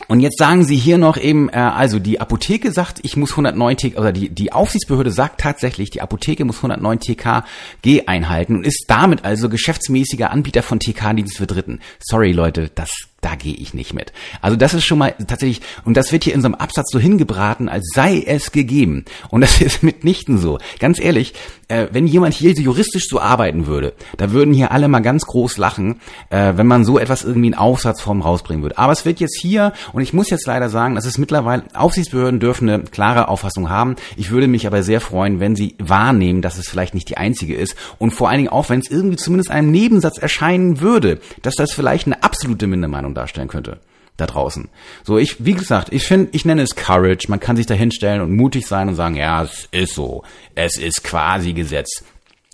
und 0.07 0.21
jetzt 0.21 0.39
sagen 0.39 0.65
Sie 0.65 0.77
hier 0.77 0.97
noch 0.97 1.17
eben, 1.17 1.49
äh, 1.49 1.57
also 1.57 1.99
die 1.99 2.21
Apotheke 2.21 2.73
sagt, 2.73 3.01
ich 3.03 3.17
muss 3.17 3.33
109 3.33 3.77
TK, 3.77 3.99
oder 3.99 4.13
die, 4.13 4.29
die 4.31 4.53
Aufsichtsbehörde 4.53 5.11
sagt 5.11 5.41
tatsächlich, 5.41 5.91
die 5.91 6.01
Apotheke 6.01 6.45
muss 6.45 6.59
109 6.59 7.01
TKG 7.01 8.07
einhalten 8.07 8.57
und 8.57 8.67
ist 8.67 8.85
damit 8.89 9.25
also 9.25 9.49
geschäftsmäßiger 9.49 10.31
Anbieter 10.31 10.63
von 10.63 10.79
TK-Dienst 10.79 11.37
für 11.37 11.47
Dritten. 11.47 11.81
Sorry 11.99 12.33
Leute, 12.33 12.71
das 12.75 12.91
da 13.21 13.35
gehe 13.35 13.55
ich 13.55 13.75
nicht 13.75 13.95
mit. 13.95 14.13
Also 14.41 14.57
das 14.57 14.75
ist 14.75 14.85
schon 14.85 14.99
mal 14.99 15.15
tatsächlich, 15.27 15.61
und 15.85 15.97
das 15.97 16.13
wird 16.13 16.25
hier 16.25 16.35
in 16.35 16.41
so 16.41 16.47
einem 16.47 16.55
Absatz 16.55 16.91
so 16.93 17.01
hingebraten, 17.01 17.69
als 17.69 17.91
sei 17.93 18.23
es 18.25 18.53
gegeben. 18.53 19.05
Und 19.31 19.41
das 19.41 19.61
ist 19.61 19.83
mitnichten 19.83 20.39
so. 20.39 20.59
Ganz 20.79 21.01
ehrlich, 21.01 21.35
äh, 21.69 21.89
wenn 21.91 22.07
jemand 22.07 22.35
hier 22.35 22.53
juristisch 22.53 23.09
so 23.09 23.21
arbeiten 23.21 23.67
würde, 23.67 23.93
da 24.17 24.33
würden 24.33 24.55
hier 24.55 24.73
alle 24.73 24.89
mal 24.89 25.01
ganz 25.01 25.27
groß 25.27 25.59
lachen, 25.59 26.01
äh, 26.31 26.53
wenn 26.57 26.67
man 26.67 26.85
so 26.85 26.99
etwas 26.99 27.25
irgendwie 27.25 27.49
in 27.49 27.55
Aufsatzform 27.55 28.23
rausbringen 28.23 28.63
würde. 28.63 28.79
Aber 28.79 28.93
es 28.93 29.05
wird 29.05 29.21
jetzt 29.21 29.39
hier, 29.39 29.73
und 29.93 30.03
ich 30.03 30.13
muss 30.13 30.31
jetzt 30.31 30.47
leider 30.47 30.69
sagen, 30.69 30.95
dass 30.95 31.05
es 31.05 31.19
mittlerweile, 31.19 31.65
Aufsichtsbehörden 31.75 32.41
dürfen 32.41 32.69
eine 32.69 32.85
klare 32.85 33.29
Auffassung 33.29 33.69
haben. 33.69 33.97
Ich 34.17 34.31
würde 34.31 34.49
mich 34.49 34.67
aber 34.67 34.83
sehr 34.83 35.01
freuen, 35.01 35.41
wenn 35.41 35.57
sie 35.57 35.75
wahrnehmen, 35.79 36.41
dass 36.41 36.57
es 36.57 36.69
vielleicht 36.69 36.95
nicht 36.95 37.09
die 37.09 37.17
einzige 37.17 37.57
ist. 37.57 37.75
Und 37.99 38.13
vor 38.13 38.29
allen 38.29 38.39
Dingen 38.39 38.49
auch, 38.51 38.71
wenn 38.71 38.81
es 38.81 38.91
irgendwie 38.91 39.17
zumindest 39.17 39.51
einem 39.51 39.71
Nebensatz 39.71 40.19
erscheinen 40.19 40.81
würde, 40.81 41.21
dass 41.43 41.55
das 41.55 41.73
vielleicht 41.73 42.07
eine 42.07 42.23
absolute 42.23 42.67
Mindermeinung 42.67 43.08
Meinung 43.09 43.15
darstellen 43.15 43.49
könnte 43.49 43.79
da 44.17 44.27
draußen. 44.27 44.69
So, 45.05 45.17
ich, 45.17 45.45
wie 45.45 45.55
gesagt, 45.55 45.93
ich 45.93 46.03
finde, 46.03 46.31
ich 46.33 46.45
nenne 46.45 46.63
es 46.63 46.75
Courage. 46.75 47.29
Man 47.29 47.39
kann 47.39 47.57
sich 47.57 47.67
da 47.67 47.75
hinstellen 47.75 48.21
und 48.21 48.35
mutig 48.35 48.67
sein 48.67 48.89
und 48.89 48.97
sagen, 48.97 49.15
ja, 49.15 49.45
es 49.45 49.69
ist 49.71 49.95
so. 49.95 50.25
Es 50.57 50.77
ist 50.77 51.05
quasi 51.05 51.53
Gesetz. 51.53 52.03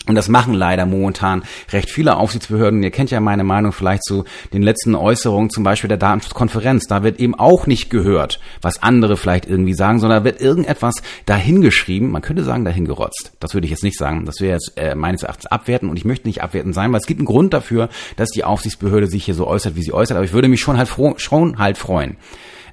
Und 0.07 0.17
das 0.17 0.29
machen 0.29 0.53
leider 0.53 0.85
momentan 0.85 1.45
recht 1.73 1.89
viele 1.89 2.17
Aufsichtsbehörden. 2.17 2.83
Ihr 2.83 2.91
kennt 2.91 3.11
ja 3.11 3.21
meine 3.21 3.43
Meinung 3.43 3.73
vielleicht 3.73 4.05
zu 4.05 4.25
den 4.53 4.63
letzten 4.63 4.95
Äußerungen, 4.95 5.49
zum 5.49 5.65
Beispiel 5.65 5.89
der 5.89 5.97
Datenschutzkonferenz. 5.97 6.87
Da 6.87 7.03
wird 7.03 7.19
eben 7.21 7.35
auch 7.35 7.67
nicht 7.67 7.89
gehört, 7.89 8.39
was 8.61 8.83
andere 8.83 9.17
vielleicht 9.17 9.47
irgendwie 9.47 9.73
sagen, 9.73 10.01
sondern 10.01 10.25
wird 10.25 10.43
irgendetwas 10.43 10.97
dahingeschrieben. 11.25 12.11
Man 12.11 12.21
könnte 12.21 12.45
sagen, 12.45 12.67
dahingerotzt. 12.67 13.33
Das 13.41 13.55
würde 13.55 13.65
ich 13.65 13.71
jetzt 13.71 13.83
nicht 13.83 13.97
sagen. 13.97 14.27
Das 14.27 14.41
wäre 14.41 14.53
jetzt 14.53 14.75
äh, 14.77 14.95
meines 14.95 15.23
Erachtens 15.23 15.47
abwerten. 15.47 15.89
Und 15.89 15.97
ich 15.97 16.05
möchte 16.05 16.29
nicht 16.29 16.43
abwertend 16.43 16.75
sein, 16.75 16.93
weil 16.93 17.01
es 17.01 17.07
gibt 17.07 17.21
einen 17.21 17.27
Grund 17.27 17.55
dafür, 17.55 17.89
dass 18.17 18.29
die 18.29 18.45
Aufsichtsbehörde 18.45 19.07
sich 19.07 19.25
hier 19.25 19.35
so 19.35 19.47
äußert, 19.47 19.75
wie 19.75 19.83
sie 19.83 19.95
äußert. 19.95 20.19
Aber 20.19 20.27
ich 20.27 20.35
würde 20.35 20.49
mich 20.49 20.61
schon 20.61 20.77
halt, 20.77 20.89
froh, 20.89 21.15
schon 21.17 21.59
halt 21.59 21.79
freuen, 21.79 22.19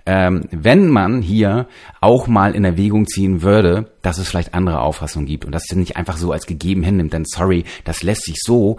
ähm, 0.05 0.47
wenn 0.51 0.89
man 0.89 1.21
hier 1.21 1.67
auch 1.99 2.27
mal 2.27 2.55
in 2.55 2.65
Erwägung 2.65 3.07
ziehen 3.07 3.41
würde, 3.41 3.91
dass 4.01 4.17
es 4.17 4.29
vielleicht 4.29 4.53
andere 4.53 4.79
Auffassungen 4.79 5.27
gibt 5.27 5.45
und 5.45 5.51
das 5.51 5.63
nicht 5.73 5.97
einfach 5.97 6.17
so 6.17 6.31
als 6.31 6.45
gegeben 6.45 6.83
hinnimmt, 6.83 7.13
denn 7.13 7.25
sorry, 7.25 7.65
das 7.83 8.03
lässt 8.03 8.23
sich 8.23 8.37
so 8.41 8.77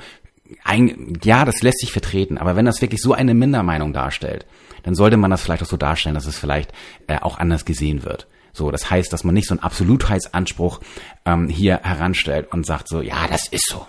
ein, 0.64 1.18
ja, 1.22 1.44
das 1.44 1.62
lässt 1.62 1.80
sich 1.80 1.92
vertreten, 1.92 2.38
aber 2.38 2.56
wenn 2.56 2.64
das 2.64 2.82
wirklich 2.82 3.00
so 3.00 3.12
eine 3.12 3.34
Mindermeinung 3.34 3.92
darstellt, 3.92 4.46
dann 4.82 4.94
sollte 4.94 5.16
man 5.16 5.30
das 5.30 5.42
vielleicht 5.42 5.62
auch 5.62 5.68
so 5.68 5.76
darstellen, 5.76 6.14
dass 6.14 6.26
es 6.26 6.38
vielleicht 6.38 6.72
äh, 7.06 7.18
auch 7.18 7.38
anders 7.38 7.64
gesehen 7.64 8.04
wird. 8.04 8.26
So, 8.52 8.70
das 8.70 8.90
heißt, 8.90 9.12
dass 9.12 9.24
man 9.24 9.34
nicht 9.34 9.48
so 9.48 9.54
einen 9.54 9.62
Absolutheitsanspruch 9.62 10.80
ähm, 11.24 11.48
hier 11.48 11.80
heranstellt 11.82 12.52
und 12.52 12.66
sagt 12.66 12.88
so, 12.88 13.00
ja, 13.00 13.26
das 13.28 13.48
ist 13.48 13.68
so. 13.68 13.86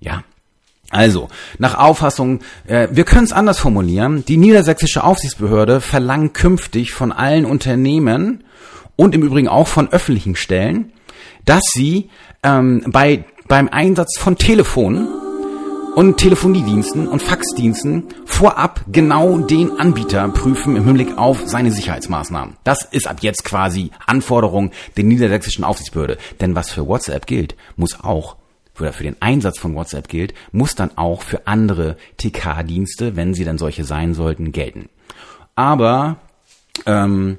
Ja, 0.00 0.24
also, 0.92 1.28
nach 1.58 1.78
Auffassung, 1.78 2.40
äh, 2.66 2.86
wir 2.92 3.04
können 3.04 3.24
es 3.24 3.32
anders 3.32 3.58
formulieren. 3.58 4.26
Die 4.26 4.36
niedersächsische 4.36 5.02
Aufsichtsbehörde 5.02 5.80
verlangt 5.80 6.34
künftig 6.34 6.92
von 6.92 7.12
allen 7.12 7.46
Unternehmen 7.46 8.44
und 8.94 9.14
im 9.14 9.22
Übrigen 9.22 9.48
auch 9.48 9.68
von 9.68 9.90
öffentlichen 9.90 10.36
Stellen, 10.36 10.92
dass 11.46 11.62
sie 11.72 12.10
ähm, 12.42 12.84
bei, 12.88 13.24
beim 13.48 13.70
Einsatz 13.70 14.18
von 14.18 14.36
Telefonen 14.36 15.08
und 15.94 16.18
Telefoniediensten 16.18 17.08
und 17.08 17.22
Faxdiensten 17.22 18.04
vorab 18.26 18.84
genau 18.92 19.38
den 19.38 19.80
Anbieter 19.80 20.28
prüfen 20.28 20.76
im 20.76 20.84
Hinblick 20.84 21.16
auf 21.16 21.40
seine 21.46 21.70
Sicherheitsmaßnahmen. 21.70 22.56
Das 22.64 22.84
ist 22.84 23.08
ab 23.08 23.18
jetzt 23.20 23.46
quasi 23.46 23.92
Anforderung 24.06 24.72
der 24.98 25.04
niedersächsischen 25.04 25.64
Aufsichtsbehörde. 25.64 26.18
Denn 26.42 26.54
was 26.54 26.70
für 26.70 26.86
WhatsApp 26.86 27.26
gilt, 27.26 27.56
muss 27.76 27.98
auch 27.98 28.36
oder 28.78 28.92
für 28.92 29.04
den 29.04 29.20
Einsatz 29.20 29.58
von 29.58 29.74
WhatsApp 29.74 30.08
gilt, 30.08 30.34
muss 30.50 30.74
dann 30.74 30.96
auch 30.96 31.22
für 31.22 31.46
andere 31.46 31.96
TK-Dienste, 32.16 33.16
wenn 33.16 33.34
sie 33.34 33.44
dann 33.44 33.58
solche 33.58 33.84
sein 33.84 34.14
sollten, 34.14 34.52
gelten. 34.52 34.88
Aber 35.54 36.16
ähm, 36.86 37.38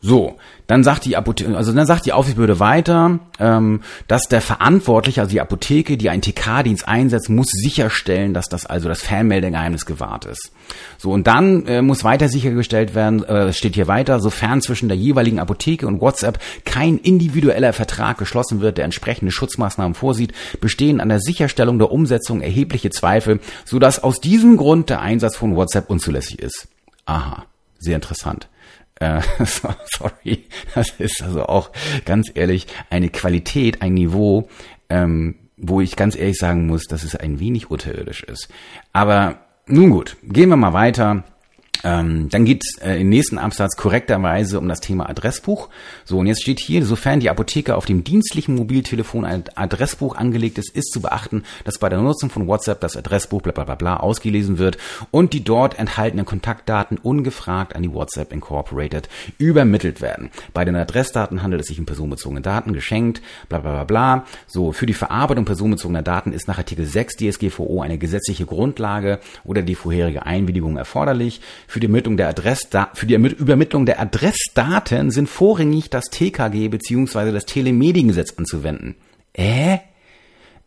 so, 0.00 0.36
dann 0.72 0.84
sagt 0.84 1.04
die 1.04 1.18
Apotheke, 1.18 1.54
also 1.54 1.70
dann 1.70 1.86
sagt 1.86 2.06
die 2.06 2.14
Aufsichtsbehörde 2.14 2.58
weiter, 2.58 3.18
ähm, 3.38 3.82
dass 4.08 4.22
der 4.28 4.40
Verantwortliche, 4.40 5.20
also 5.20 5.30
die 5.30 5.42
Apotheke, 5.42 5.98
die 5.98 6.08
einen 6.08 6.22
TK-Dienst 6.22 6.88
einsetzt, 6.88 7.28
muss 7.28 7.48
sicherstellen, 7.50 8.32
dass 8.32 8.48
das 8.48 8.64
also 8.64 8.88
das 8.88 9.02
Fernmeldegeheimnis 9.02 9.84
gewahrt 9.84 10.24
ist. 10.24 10.50
So 10.96 11.10
und 11.10 11.26
dann 11.26 11.66
äh, 11.66 11.82
muss 11.82 12.04
weiter 12.04 12.30
sichergestellt 12.30 12.94
werden, 12.94 13.22
äh, 13.22 13.52
steht 13.52 13.74
hier 13.74 13.86
weiter, 13.86 14.18
sofern 14.18 14.62
zwischen 14.62 14.88
der 14.88 14.96
jeweiligen 14.96 15.40
Apotheke 15.40 15.86
und 15.86 16.00
WhatsApp 16.00 16.38
kein 16.64 16.96
individueller 16.96 17.74
Vertrag 17.74 18.16
geschlossen 18.16 18.62
wird, 18.62 18.78
der 18.78 18.86
entsprechende 18.86 19.30
Schutzmaßnahmen 19.30 19.92
vorsieht, 19.92 20.32
bestehen 20.62 21.02
an 21.02 21.10
der 21.10 21.20
Sicherstellung 21.20 21.78
der 21.78 21.92
Umsetzung 21.92 22.40
erhebliche 22.40 22.88
Zweifel, 22.88 23.40
so 23.66 23.78
dass 23.78 24.02
aus 24.02 24.22
diesem 24.22 24.56
Grund 24.56 24.88
der 24.88 25.02
Einsatz 25.02 25.36
von 25.36 25.54
WhatsApp 25.54 25.90
unzulässig 25.90 26.38
ist. 26.38 26.66
Aha, 27.04 27.44
sehr 27.78 27.96
interessant. 27.96 28.48
Äh, 29.02 29.20
sorry, 29.96 30.44
das 30.76 30.90
ist 30.98 31.22
also 31.22 31.46
auch 31.46 31.72
ganz 32.04 32.30
ehrlich 32.32 32.68
eine 32.88 33.08
Qualität, 33.08 33.82
ein 33.82 33.94
Niveau, 33.94 34.48
ähm, 34.88 35.34
wo 35.56 35.80
ich 35.80 35.96
ganz 35.96 36.14
ehrlich 36.14 36.38
sagen 36.38 36.68
muss, 36.68 36.84
dass 36.84 37.02
es 37.02 37.16
ein 37.16 37.40
wenig 37.40 37.68
unterirdisch 37.68 38.22
ist. 38.22 38.48
Aber 38.92 39.38
nun 39.66 39.90
gut, 39.90 40.16
gehen 40.22 40.50
wir 40.50 40.56
mal 40.56 40.72
weiter. 40.72 41.24
Ähm, 41.84 42.28
dann 42.28 42.44
geht 42.44 42.62
es 42.64 42.80
äh, 42.82 43.00
im 43.00 43.08
nächsten 43.08 43.38
Absatz 43.38 43.76
korrekterweise 43.76 44.58
um 44.58 44.68
das 44.68 44.80
Thema 44.80 45.08
Adressbuch. 45.08 45.68
So, 46.04 46.18
und 46.18 46.26
jetzt 46.26 46.42
steht 46.42 46.60
hier, 46.60 46.84
sofern 46.84 47.20
die 47.20 47.30
Apotheke 47.30 47.76
auf 47.76 47.86
dem 47.86 48.04
dienstlichen 48.04 48.54
Mobiltelefon 48.54 49.24
ein 49.24 49.44
Adressbuch 49.54 50.16
angelegt 50.16 50.58
ist, 50.58 50.74
ist 50.74 50.92
zu 50.92 51.00
beachten, 51.00 51.42
dass 51.64 51.78
bei 51.78 51.88
der 51.88 52.00
Nutzung 52.00 52.30
von 52.30 52.46
WhatsApp 52.46 52.80
das 52.80 52.96
Adressbuch 52.96 53.42
bla 53.42 53.52
bla 53.52 53.64
bla, 53.64 53.74
bla 53.74 53.96
ausgelesen 53.98 54.58
wird 54.58 54.78
und 55.10 55.32
die 55.32 55.44
dort 55.44 55.78
enthaltenen 55.78 56.24
Kontaktdaten 56.24 56.98
ungefragt 56.98 57.74
an 57.74 57.82
die 57.82 57.92
WhatsApp 57.92 58.32
Incorporated 58.32 59.08
übermittelt 59.38 60.00
werden. 60.00 60.30
Bei 60.54 60.64
den 60.64 60.76
Adressdaten 60.76 61.42
handelt 61.42 61.62
es 61.62 61.68
sich 61.68 61.78
um 61.78 61.86
personenbezogene 61.86 62.40
Daten, 62.40 62.72
geschenkt, 62.72 63.22
bla 63.48 63.58
bla 63.58 63.72
bla 63.72 63.84
bla. 63.84 64.24
So, 64.46 64.72
für 64.72 64.86
die 64.86 64.94
Verarbeitung 64.94 65.44
personenbezogener 65.44 66.02
Daten 66.02 66.32
ist 66.32 66.48
nach 66.48 66.58
Artikel 66.58 66.86
6 66.86 67.16
DSGVO 67.16 67.82
eine 67.82 67.98
gesetzliche 67.98 68.46
Grundlage 68.46 69.18
oder 69.44 69.62
die 69.62 69.74
vorherige 69.74 70.26
Einwilligung 70.26 70.76
erforderlich. 70.76 71.40
Für 71.72 71.80
die 71.80 71.86
Ermittlung 71.86 72.18
der 72.18 72.28
Adressda 72.28 72.90
für 72.92 73.06
die 73.06 73.14
Übermittlung 73.14 73.86
der 73.86 73.98
Adressdaten 73.98 75.10
sind 75.10 75.26
vorrangig 75.26 75.88
das 75.88 76.10
TKG 76.10 76.68
bzw. 76.68 77.32
das 77.32 77.46
Telemediengesetz 77.46 78.34
anzuwenden. 78.36 78.94
Äh? 79.32 79.78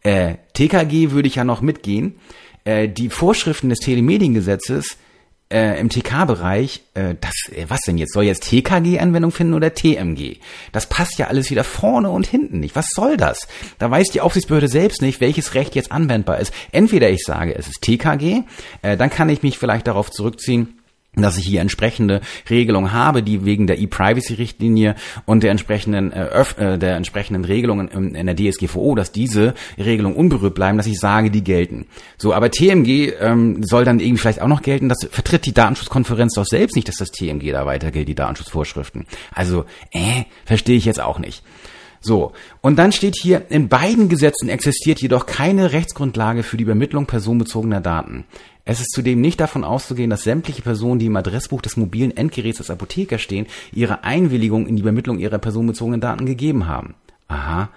Äh, 0.02 0.38
TKG 0.54 1.12
würde 1.12 1.28
ich 1.28 1.36
ja 1.36 1.44
noch 1.44 1.62
mitgehen. 1.62 2.16
Äh, 2.64 2.90
die 2.90 3.10
Vorschriften 3.10 3.70
des 3.70 3.78
Telemediengesetzes 3.82 4.98
äh, 5.54 5.80
im 5.80 5.90
TK-Bereich, 5.90 6.82
äh, 6.96 7.14
das, 7.22 7.56
äh, 7.56 7.66
was 7.68 7.82
denn 7.82 8.00
jetzt? 8.00 8.14
Soll 8.14 8.24
jetzt 8.24 8.50
TKG 8.50 8.98
Anwendung 8.98 9.30
finden 9.30 9.54
oder 9.54 9.76
TMG? 9.76 10.38
Das 10.72 10.90
passt 10.90 11.20
ja 11.20 11.28
alles 11.28 11.52
wieder 11.52 11.64
vorne 11.64 12.10
und 12.10 12.26
hinten 12.26 12.62
nicht. 12.62 12.76
Was 12.76 12.88
soll 12.90 13.16
das? 13.16 13.48
Da 13.78 13.92
weiß 13.92 14.08
die 14.08 14.22
Aufsichtsbehörde 14.22 14.70
selbst 14.70 15.04
nicht, 15.04 15.22
welches 15.22 15.54
Recht 15.54 15.76
jetzt 15.76 15.92
anwendbar 15.92 16.40
ist. 16.40 16.52
Entweder 16.72 17.12
ich 17.12 17.22
sage, 17.24 17.54
es 17.56 17.68
ist 17.68 17.84
TKG, 17.84 18.42
äh, 18.82 18.98
dann 18.98 19.12
kann 19.12 19.30
ich 19.30 19.44
mich 19.44 19.60
vielleicht 19.60 19.86
darauf 19.86 20.10
zurückziehen, 20.10 20.80
dass 21.24 21.38
ich 21.38 21.46
hier 21.46 21.62
entsprechende 21.62 22.22
Regelungen 22.50 22.94
habe, 22.94 23.24
die 23.24 23.46
wegen 23.46 23.68
der 23.68 23.80
E-Privacy-Richtlinie 23.80 24.96
und 25.26 25.44
der 25.44 25.52
entsprechenden 25.52 26.12
äh, 26.12 26.44
äh, 26.58 26.78
der 26.78 26.96
entsprechenden 26.96 27.46
Regelungen 27.46 27.88
in, 27.88 28.16
in, 28.16 28.26
der 28.26 28.36
DSGVO, 28.36 28.96
dass 28.96 29.12
diese 29.12 29.54
Regelungen 29.78 30.16
unberührt 30.16 30.56
bleiben, 30.56 30.78
dass 30.78 30.88
ich 30.88 31.00
sage, 31.00 31.32
die 31.32 31.44
gelten. 31.44 31.88
So, 32.18 32.34
aber 32.34 32.52
TMG 32.52 33.14
ähm, 33.20 33.64
soll 33.64 33.86
dann 33.86 34.00
irgendwie 34.00 34.20
vielleicht 34.20 34.42
auch 34.42 34.48
noch 34.48 34.62
gelten. 34.62 34.90
Das 34.90 35.08
vertritt 35.10 35.46
die 35.46 35.54
Datenschutzkonferenz 35.54 36.34
doch 36.36 36.46
selbst 36.46 36.76
nicht, 36.76 36.88
dass 36.88 36.98
das 36.98 37.12
TMG 37.12 37.52
da 37.52 37.66
weiter 37.66 37.92
gilt, 37.92 38.08
die 38.08 38.16
Datenschutzvorschriften. 38.16 39.06
Also, 39.34 39.66
äh, 39.92 40.24
verstehe 40.46 40.78
ich 40.78 40.86
jetzt 40.86 41.02
auch 41.02 41.20
nicht. 41.20 41.44
So, 42.06 42.34
und 42.62 42.76
dann 42.78 42.92
steht 42.92 43.16
hier, 43.20 43.48
in 43.50 43.68
beiden 43.68 44.10
Gesetzen 44.10 44.48
existiert 44.48 45.02
jedoch 45.02 45.26
keine 45.26 45.72
Rechtsgrundlage 45.72 46.44
für 46.44 46.56
die 46.56 46.64
Übermittlung 46.64 47.08
personenbezogener 47.08 47.82
Daten. 47.82 48.26
Es 48.64 48.80
ist 48.80 48.92
zudem 48.92 49.22
nicht 49.22 49.40
davon 49.40 49.64
auszugehen, 49.64 50.12
dass 50.12 50.22
sämtliche 50.22 50.62
Personen, 50.62 51.00
die 51.00 51.08
im 51.08 51.16
Adressbuch 51.16 51.64
des 51.64 51.78
mobilen 51.78 52.16
Endgeräts 52.16 52.60
als 52.60 52.70
Apotheker 52.70 53.18
stehen, 53.18 53.48
ihre 53.74 54.04
Einwilligung 54.04 54.68
in 54.68 54.76
die 54.76 54.84
Übermittlung 54.84 55.18
ihrer 55.18 55.40
personenbezogenen 55.40 56.00
Daten 56.00 56.28
gegeben 56.28 56.68
haben. 56.68 56.94
Aha. 57.28 57.70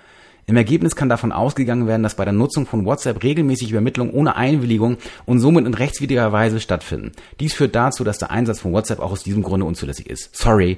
Im 0.47 0.59
Ergebnis 0.59 0.95
kann 0.95 1.09
davon 1.09 1.33
ausgegangen 1.33 1.87
werden, 1.87 2.03
dass 2.03 2.17
bei 2.17 2.27
der 2.27 2.35
Nutzung 2.35 2.67
von 2.67 2.85
WhatsApp 2.85 3.23
regelmäßig 3.23 3.71
Übermittlungen 3.71 4.13
ohne 4.13 4.37
Einwilligung 4.37 4.99
und 5.25 5.41
somit 5.41 5.65
in 5.65 5.73
rechtswidriger 5.73 6.33
Weise 6.33 6.61
stattfinden. 6.61 7.13
Dies 7.41 7.55
führt 7.55 7.75
dazu, 7.75 8.05
dass 8.05 8.19
der 8.19 8.31
Einsatz 8.31 8.61
von 8.61 8.75
WhatsApp 8.75 9.01
auch 9.01 9.13
aus 9.13 9.23
diesem 9.23 9.43
Grunde 9.43 9.65
unzulässig 9.65 10.11
ist. 10.11 10.37
Sorry. 10.37 10.77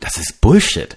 Das 0.00 0.16
ist 0.16 0.40
Bullshit. 0.40 0.96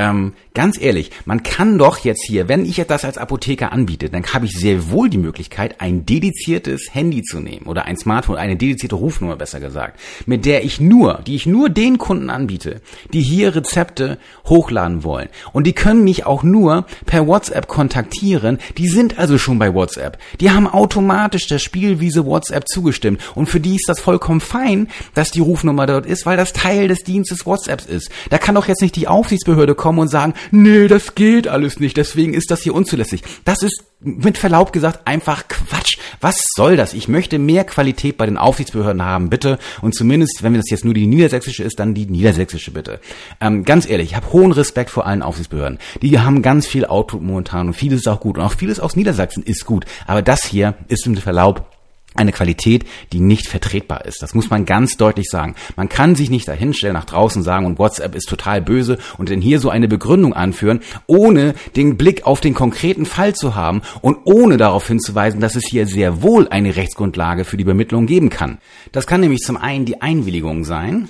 Ähm, 0.00 0.32
ganz 0.54 0.80
ehrlich, 0.80 1.10
man 1.26 1.42
kann 1.42 1.76
doch 1.76 1.98
jetzt 1.98 2.24
hier, 2.26 2.48
wenn 2.48 2.64
ich 2.64 2.82
das 2.88 3.04
als 3.04 3.18
Apotheker 3.18 3.70
anbiete, 3.70 4.08
dann 4.08 4.24
habe 4.32 4.46
ich 4.46 4.52
sehr 4.52 4.90
wohl 4.90 5.10
die 5.10 5.18
Möglichkeit, 5.18 5.78
ein 5.82 6.06
dediziertes 6.06 6.94
Handy 6.94 7.20
zu 7.20 7.38
nehmen 7.38 7.66
oder 7.66 7.84
ein 7.84 7.98
Smartphone, 7.98 8.36
eine 8.36 8.56
dedizierte 8.56 8.94
Rufnummer 8.94 9.36
besser 9.36 9.60
gesagt, 9.60 10.00
mit 10.24 10.46
der 10.46 10.64
ich 10.64 10.80
nur, 10.80 11.20
die 11.26 11.34
ich 11.34 11.44
nur 11.44 11.68
den 11.68 11.98
Kunden 11.98 12.30
anbiete, 12.30 12.80
die 13.12 13.20
hier 13.20 13.54
Rezepte 13.54 14.16
hochladen 14.46 15.04
wollen. 15.04 15.28
Und 15.52 15.66
die 15.66 15.74
können 15.74 16.02
mich 16.02 16.24
auch 16.24 16.44
nur 16.44 16.86
per 17.04 17.26
WhatsApp 17.26 17.68
kontaktieren. 17.68 18.58
Die 18.78 18.88
sind 18.88 19.18
also 19.18 19.36
schon 19.36 19.58
bei 19.58 19.74
WhatsApp. 19.74 20.16
Die 20.40 20.50
haben 20.50 20.66
automatisch 20.66 21.46
der 21.46 21.58
Spielwiese 21.58 22.24
WhatsApp 22.24 22.66
zugestimmt. 22.68 23.20
Und 23.34 23.50
für 23.50 23.60
die 23.60 23.76
ist 23.76 23.86
das 23.86 24.00
vollkommen 24.00 24.40
fein, 24.40 24.88
dass 25.12 25.30
die 25.30 25.40
Rufnummer 25.40 25.86
dort 25.86 26.06
ist, 26.06 26.24
weil 26.24 26.38
das 26.38 26.54
Teil 26.54 26.88
des 26.88 27.00
Dienstes 27.00 27.44
WhatsApps 27.44 27.84
ist. 27.84 28.10
Da 28.30 28.38
kann 28.38 28.54
doch 28.54 28.66
jetzt 28.66 28.80
nicht 28.80 28.96
die 28.96 29.06
Aufsichtsbehörde 29.06 29.74
kommen 29.74 29.89
und 29.98 30.08
sagen, 30.08 30.34
nee, 30.50 30.88
das 30.88 31.14
geht 31.14 31.48
alles 31.48 31.80
nicht, 31.80 31.96
deswegen 31.96 32.34
ist 32.34 32.50
das 32.50 32.62
hier 32.62 32.74
unzulässig. 32.74 33.22
Das 33.44 33.62
ist 33.62 33.84
mit 34.02 34.38
Verlaub 34.38 34.72
gesagt 34.72 35.06
einfach 35.06 35.46
Quatsch. 35.48 35.98
Was 36.20 36.42
soll 36.54 36.76
das? 36.76 36.94
Ich 36.94 37.08
möchte 37.08 37.38
mehr 37.38 37.64
Qualität 37.64 38.16
bei 38.16 38.24
den 38.24 38.38
Aufsichtsbehörden 38.38 39.04
haben, 39.04 39.28
bitte. 39.28 39.58
Und 39.82 39.94
zumindest, 39.94 40.42
wenn 40.42 40.54
das 40.54 40.70
jetzt 40.70 40.84
nur 40.84 40.94
die 40.94 41.06
niedersächsische 41.06 41.62
ist, 41.62 41.78
dann 41.78 41.94
die 41.94 42.06
niedersächsische 42.06 42.70
bitte. 42.70 43.00
Ähm, 43.40 43.64
ganz 43.64 43.88
ehrlich, 43.88 44.10
ich 44.10 44.16
habe 44.16 44.32
hohen 44.32 44.52
Respekt 44.52 44.90
vor 44.90 45.06
allen 45.06 45.22
Aufsichtsbehörden. 45.22 45.78
Die 46.00 46.18
haben 46.18 46.40
ganz 46.42 46.66
viel 46.66 46.86
Output 46.86 47.22
momentan 47.22 47.68
und 47.68 47.74
vieles 47.74 48.00
ist 48.00 48.08
auch 48.08 48.20
gut. 48.20 48.38
Und 48.38 48.44
auch 48.44 48.54
vieles 48.54 48.80
aus 48.80 48.96
Niedersachsen 48.96 49.42
ist 49.42 49.66
gut. 49.66 49.84
Aber 50.06 50.22
das 50.22 50.44
hier 50.44 50.74
ist 50.88 51.06
mit 51.06 51.20
Verlaub 51.20 51.66
eine 52.14 52.32
Qualität, 52.32 52.84
die 53.12 53.20
nicht 53.20 53.46
vertretbar 53.46 54.04
ist. 54.04 54.22
Das 54.22 54.34
muss 54.34 54.50
man 54.50 54.64
ganz 54.64 54.96
deutlich 54.96 55.28
sagen. 55.28 55.54
Man 55.76 55.88
kann 55.88 56.16
sich 56.16 56.30
nicht 56.30 56.48
dahinstellen 56.48 56.94
nach 56.94 57.04
draußen 57.04 57.42
sagen 57.42 57.66
und 57.66 57.78
WhatsApp 57.78 58.14
ist 58.14 58.28
total 58.28 58.60
böse 58.60 58.98
und 59.16 59.28
denn 59.28 59.40
hier 59.40 59.60
so 59.60 59.70
eine 59.70 59.88
Begründung 59.88 60.34
anführen, 60.34 60.80
ohne 61.06 61.54
den 61.76 61.96
Blick 61.96 62.26
auf 62.26 62.40
den 62.40 62.54
konkreten 62.54 63.06
Fall 63.06 63.34
zu 63.34 63.54
haben 63.54 63.82
und 64.00 64.18
ohne 64.24 64.56
darauf 64.56 64.86
hinzuweisen, 64.86 65.40
dass 65.40 65.56
es 65.56 65.66
hier 65.66 65.86
sehr 65.86 66.22
wohl 66.22 66.48
eine 66.48 66.76
Rechtsgrundlage 66.76 67.44
für 67.44 67.56
die 67.56 67.64
Bemittlung 67.64 68.06
geben 68.06 68.30
kann. 68.30 68.58
Das 68.92 69.06
kann 69.06 69.20
nämlich 69.20 69.40
zum 69.40 69.56
einen 69.56 69.84
die 69.84 70.02
Einwilligung 70.02 70.64
sein, 70.64 71.08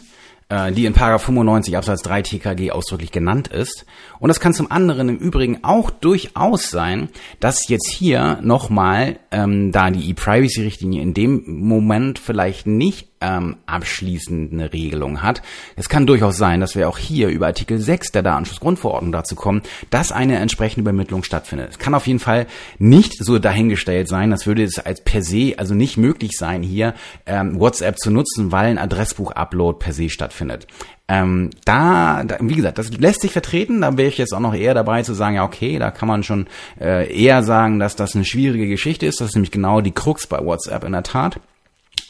die 0.72 0.86
in 0.86 0.94
95 0.94 1.76
Absatz 1.76 2.02
3 2.02 2.22
TKG 2.22 2.72
ausdrücklich 2.72 3.12
genannt 3.12 3.48
ist. 3.48 3.86
Und 4.18 4.28
das 4.28 4.40
kann 4.40 4.52
zum 4.52 4.70
anderen 4.70 5.08
im 5.08 5.16
Übrigen 5.16 5.62
auch 5.62 5.90
durchaus 5.90 6.70
sein, 6.70 7.08
dass 7.38 7.68
jetzt 7.68 7.88
hier 7.88 8.38
nochmal, 8.42 9.18
ähm, 9.30 9.72
da 9.72 9.90
die 9.90 10.10
E-Privacy-Richtlinie 10.10 11.02
in 11.02 11.14
dem 11.14 11.44
Moment 11.46 12.18
vielleicht 12.18 12.66
nicht 12.66 13.09
ähm, 13.20 13.56
abschließend 13.66 14.52
eine 14.52 14.72
Regelung 14.72 15.22
hat. 15.22 15.42
Es 15.76 15.88
kann 15.88 16.06
durchaus 16.06 16.36
sein, 16.36 16.60
dass 16.60 16.74
wir 16.74 16.88
auch 16.88 16.98
hier 16.98 17.28
über 17.28 17.46
Artikel 17.46 17.78
6 17.78 18.12
der 18.12 18.22
Datenschutzgrundverordnung 18.22 19.12
dazu 19.12 19.34
kommen, 19.34 19.62
dass 19.90 20.12
eine 20.12 20.38
entsprechende 20.38 20.82
Übermittlung 20.82 21.22
stattfindet. 21.22 21.70
Es 21.70 21.78
kann 21.78 21.94
auf 21.94 22.06
jeden 22.06 22.18
Fall 22.18 22.46
nicht 22.78 23.22
so 23.22 23.38
dahingestellt 23.38 24.08
sein, 24.08 24.30
das 24.30 24.46
würde 24.46 24.62
es 24.62 24.78
als 24.78 25.02
per 25.02 25.22
se 25.22 25.54
also 25.56 25.74
nicht 25.74 25.96
möglich 25.96 26.32
sein, 26.36 26.62
hier 26.62 26.94
ähm, 27.26 27.60
WhatsApp 27.60 27.98
zu 27.98 28.10
nutzen, 28.10 28.52
weil 28.52 28.70
ein 28.70 28.78
Adressbuch-Upload 28.78 29.78
per 29.78 29.92
se 29.92 30.08
stattfindet. 30.08 30.66
Ähm, 31.10 31.50
da, 31.64 32.22
da, 32.22 32.36
wie 32.40 32.54
gesagt, 32.54 32.78
das 32.78 32.92
lässt 32.92 33.22
sich 33.22 33.32
vertreten. 33.32 33.80
Da 33.80 33.96
wäre 33.96 34.08
ich 34.08 34.16
jetzt 34.16 34.32
auch 34.32 34.38
noch 34.38 34.54
eher 34.54 34.74
dabei 34.74 35.02
zu 35.02 35.12
sagen, 35.12 35.34
ja, 35.34 35.44
okay, 35.44 35.78
da 35.80 35.90
kann 35.90 36.06
man 36.06 36.22
schon 36.22 36.46
äh, 36.80 37.12
eher 37.12 37.42
sagen, 37.42 37.80
dass 37.80 37.96
das 37.96 38.14
eine 38.14 38.24
schwierige 38.24 38.68
Geschichte 38.68 39.06
ist. 39.06 39.20
Das 39.20 39.30
ist 39.30 39.34
nämlich 39.34 39.50
genau 39.50 39.80
die 39.80 39.90
Krux 39.90 40.28
bei 40.28 40.38
WhatsApp 40.38 40.84
in 40.84 40.92
der 40.92 41.02
Tat. 41.02 41.40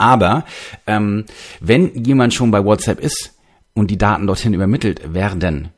Aber 0.00 0.46
ähm, 0.86 1.26
wenn 1.60 2.04
jemand 2.04 2.32
schon 2.32 2.50
bei 2.50 2.64
WhatsApp 2.64 3.00
ist 3.00 3.38
und 3.74 3.90
die 3.90 3.98
Daten 3.98 4.26
dorthin 4.26 4.54
übermittelt 4.54 5.12
werden, 5.12 5.68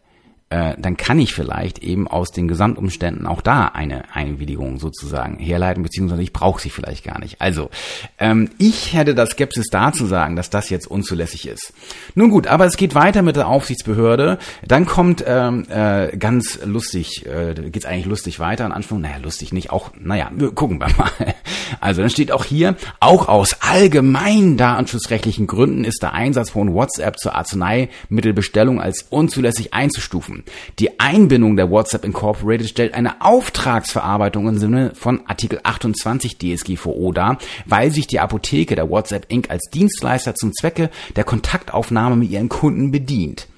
äh, 0.53 0.75
dann 0.79 0.99
kann 0.99 1.19
ich 1.19 1.33
vielleicht 1.33 1.79
eben 1.79 2.07
aus 2.07 2.31
den 2.31 2.47
Gesamtumständen 2.47 3.27
auch 3.27 3.41
da 3.41 3.69
eine 3.69 4.15
Einwilligung 4.15 4.79
sozusagen 4.79 5.39
herleiten, 5.39 5.83
beziehungsweise 5.83 6.23
ich 6.23 6.35
brauche 6.35 6.61
sie 6.61 6.69
vielleicht 6.69 7.05
gar 7.05 7.19
nicht. 7.19 7.41
Also, 7.41 7.71
ähm, 8.19 8.51
ich 8.59 8.93
hätte 8.93 9.15
das 9.15 9.31
Skepsis 9.31 9.69
da 9.71 9.95
zu 9.95 10.05
sagen, 10.05 10.37
dass 10.37 10.51
das 10.51 10.69
jetzt 10.69 10.87
unzulässig 10.87 11.49
ist. 11.49 11.73
Nun 12.15 12.29
gut, 12.29 12.49
aber 12.49 12.67
es 12.67 12.77
geht 12.77 12.95
weiter 12.95 13.23
mit 13.23 13.37
der 13.37 13.49
Aufsichtsbehörde. 13.49 14.39
Dann 14.67 14.85
kommt 14.85 15.25
ähm, 15.27 15.65
äh, 15.71 16.15
ganz 16.19 16.59
lustig, 16.67 17.25
äh, 17.25 17.55
geht's 17.55 17.87
eigentlich 17.87 18.05
lustig 18.05 18.39
weiter 18.39 18.67
in 18.67 18.73
Anführung. 18.73 19.01
Naja, 19.01 19.17
lustig 19.23 19.55
nicht, 19.55 19.71
auch, 19.71 19.93
naja, 19.99 20.31
gucken 20.55 20.81
wir 20.81 20.89
mal. 20.99 21.11
Also 21.81 22.03
dann 22.03 22.11
steht 22.11 22.33
auch 22.33 22.45
hier, 22.45 22.77
auch 23.01 23.29
aus 23.29 23.57
allgemeinen 23.61 24.57
datenschutzrechtlichen 24.59 25.47
Gründen 25.47 25.85
ist 25.85 26.03
der 26.03 26.13
Einsatz 26.13 26.51
von 26.51 26.75
WhatsApp 26.75 27.19
zur 27.19 27.35
Arzneimittelbestellung 27.35 28.81
als 28.81 29.07
unzulässig 29.09 29.73
einzustufen. 29.73 30.42
Die 30.79 31.01
Einbindung 31.01 31.57
der 31.57 31.71
WhatsApp 31.71 32.05
Incorporated 32.05 32.69
stellt 32.69 32.95
eine 32.95 33.21
Auftragsverarbeitung 33.21 34.49
im 34.49 34.59
Sinne 34.59 34.93
von 34.95 35.27
Artikel 35.27 35.61
28 35.63 36.39
DSGVO 36.39 37.13
dar, 37.13 37.39
weil 37.67 37.91
sich 37.91 38.07
die 38.07 38.21
Apotheke 38.21 38.75
der 38.75 38.91
WhatsApp 38.91 39.27
Inc. 39.29 39.51
als 39.51 39.71
Dienstleister 39.73 40.35
zum 40.35 40.53
Zwecke 40.53 40.91
der 41.17 41.25
Kontaktaufnahme 41.25 42.17
mit 42.17 42.31
ihren 42.31 42.49
Kunden 42.49 42.91
bedient. 42.91 43.49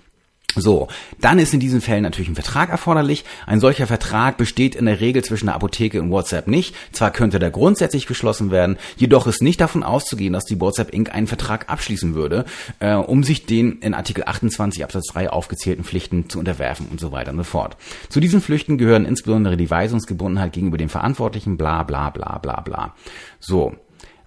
So, 0.54 0.88
dann 1.20 1.38
ist 1.38 1.52
in 1.54 1.60
diesen 1.60 1.80
Fällen 1.80 2.02
natürlich 2.02 2.28
ein 2.28 2.34
Vertrag 2.34 2.70
erforderlich. 2.70 3.24
Ein 3.46 3.60
solcher 3.60 3.86
Vertrag 3.86 4.36
besteht 4.36 4.74
in 4.74 4.86
der 4.86 5.00
Regel 5.00 5.24
zwischen 5.24 5.46
der 5.46 5.54
Apotheke 5.54 6.00
und 6.00 6.10
WhatsApp 6.10 6.46
nicht. 6.46 6.74
Zwar 6.92 7.10
könnte 7.10 7.38
der 7.38 7.50
grundsätzlich 7.50 8.06
geschlossen 8.06 8.50
werden, 8.50 8.76
jedoch 8.96 9.26
ist 9.26 9.42
nicht 9.42 9.60
davon 9.60 9.82
auszugehen, 9.82 10.32
dass 10.32 10.44
die 10.44 10.60
WhatsApp 10.60 10.92
Inc. 10.92 11.12
einen 11.12 11.26
Vertrag 11.26 11.70
abschließen 11.70 12.14
würde, 12.14 12.44
äh, 12.78 12.94
um 12.94 13.24
sich 13.24 13.46
den 13.46 13.78
in 13.80 13.94
Artikel 13.94 14.24
28 14.26 14.84
Absatz 14.84 15.06
3 15.08 15.30
aufgezählten 15.30 15.84
Pflichten 15.84 16.28
zu 16.28 16.38
unterwerfen 16.38 16.86
und 16.90 17.00
so 17.00 17.12
weiter 17.12 17.32
und 17.32 17.38
so 17.38 17.44
fort. 17.44 17.76
Zu 18.08 18.20
diesen 18.20 18.40
Pflichten 18.40 18.78
gehören 18.78 19.04
insbesondere 19.04 19.56
die 19.56 19.70
Weisungsgebundenheit 19.70 20.52
gegenüber 20.52 20.78
dem 20.78 20.88
Verantwortlichen, 20.88 21.56
bla 21.56 21.82
bla 21.82 22.10
bla 22.10 22.38
bla 22.38 22.60
bla. 22.60 22.94
So, 23.40 23.74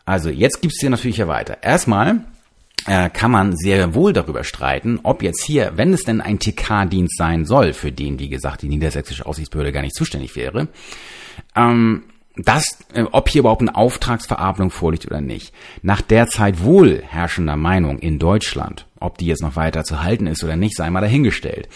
also 0.05 0.29
jetzt 0.29 0.61
gibt's 0.61 0.79
hier 0.79 0.89
natürlich 0.89 1.17
ja 1.17 1.27
weiter. 1.27 1.63
Erstmal 1.63 2.21
kann 2.85 3.31
man 3.31 3.57
sehr 3.57 3.93
wohl 3.93 4.13
darüber 4.13 4.43
streiten, 4.43 4.99
ob 5.03 5.21
jetzt 5.21 5.43
hier, 5.43 5.73
wenn 5.75 5.93
es 5.93 6.03
denn 6.03 6.21
ein 6.21 6.39
TK-Dienst 6.39 7.17
sein 7.17 7.45
soll, 7.45 7.73
für 7.73 7.91
den, 7.91 8.19
wie 8.19 8.29
gesagt, 8.29 8.61
die 8.61 8.69
niedersächsische 8.69 9.25
Aufsichtsbehörde 9.25 9.73
gar 9.73 9.81
nicht 9.81 9.95
zuständig 9.95 10.35
wäre, 10.35 10.69
ähm, 11.55 12.03
das, 12.37 12.77
äh, 12.93 13.03
ob 13.11 13.29
hier 13.29 13.39
überhaupt 13.39 13.61
eine 13.61 13.75
Auftragsverarbeitung 13.75 14.69
vorliegt 14.69 15.05
oder 15.07 15.21
nicht. 15.21 15.53
Nach 15.81 16.01
derzeit 16.01 16.63
wohl 16.63 17.03
herrschender 17.05 17.55
Meinung 17.55 17.99
in 17.99 18.19
Deutschland, 18.19 18.85
ob 18.99 19.17
die 19.17 19.25
jetzt 19.25 19.41
noch 19.41 19.55
weiter 19.55 19.83
zu 19.83 20.03
halten 20.03 20.27
ist 20.27 20.43
oder 20.43 20.55
nicht, 20.55 20.75
sei 20.75 20.89
mal 20.89 21.01
dahingestellt 21.01 21.67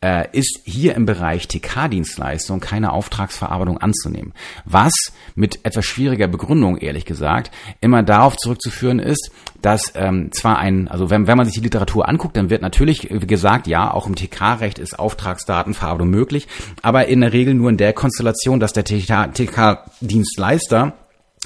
äh, 0.00 0.28
ist 0.32 0.60
hier 0.64 0.94
im 0.94 1.04
Bereich 1.06 1.48
TK-Dienstleistung 1.48 2.60
keine 2.60 2.92
Auftragsverarbeitung 2.92 3.78
anzunehmen. 3.78 4.32
Was 4.64 4.92
mit 5.34 5.64
etwas 5.64 5.86
schwieriger 5.86 6.28
Begründung, 6.28 6.78
ehrlich 6.78 7.04
gesagt, 7.04 7.50
immer 7.80 8.04
darauf 8.04 8.36
zurückzuführen 8.36 9.00
ist, 9.00 9.32
dass 9.60 9.92
ähm, 9.96 10.30
zwar 10.32 10.58
ein, 10.58 10.86
also 10.88 11.10
wenn, 11.10 11.26
wenn 11.26 11.36
man 11.36 11.44
sich 11.46 11.54
die 11.54 11.62
Literatur 11.62 12.08
anguckt, 12.08 12.36
dann 12.36 12.50
wird 12.50 12.62
natürlich 12.62 13.08
gesagt, 13.08 13.66
ja, 13.66 13.92
auch 13.92 14.06
im 14.06 14.14
TK-Recht 14.14 14.78
ist 14.78 14.96
Auftragsdatenverarbeitung 14.98 16.10
möglich, 16.10 16.46
aber 16.82 17.06
in 17.06 17.20
der 17.20 17.32
Regel 17.32 17.54
nur 17.54 17.70
in 17.70 17.76
der 17.76 17.92
Konstellation, 17.92 18.60
dass 18.60 18.72
der 18.72 18.84
TK-Dienstleister 18.84 20.92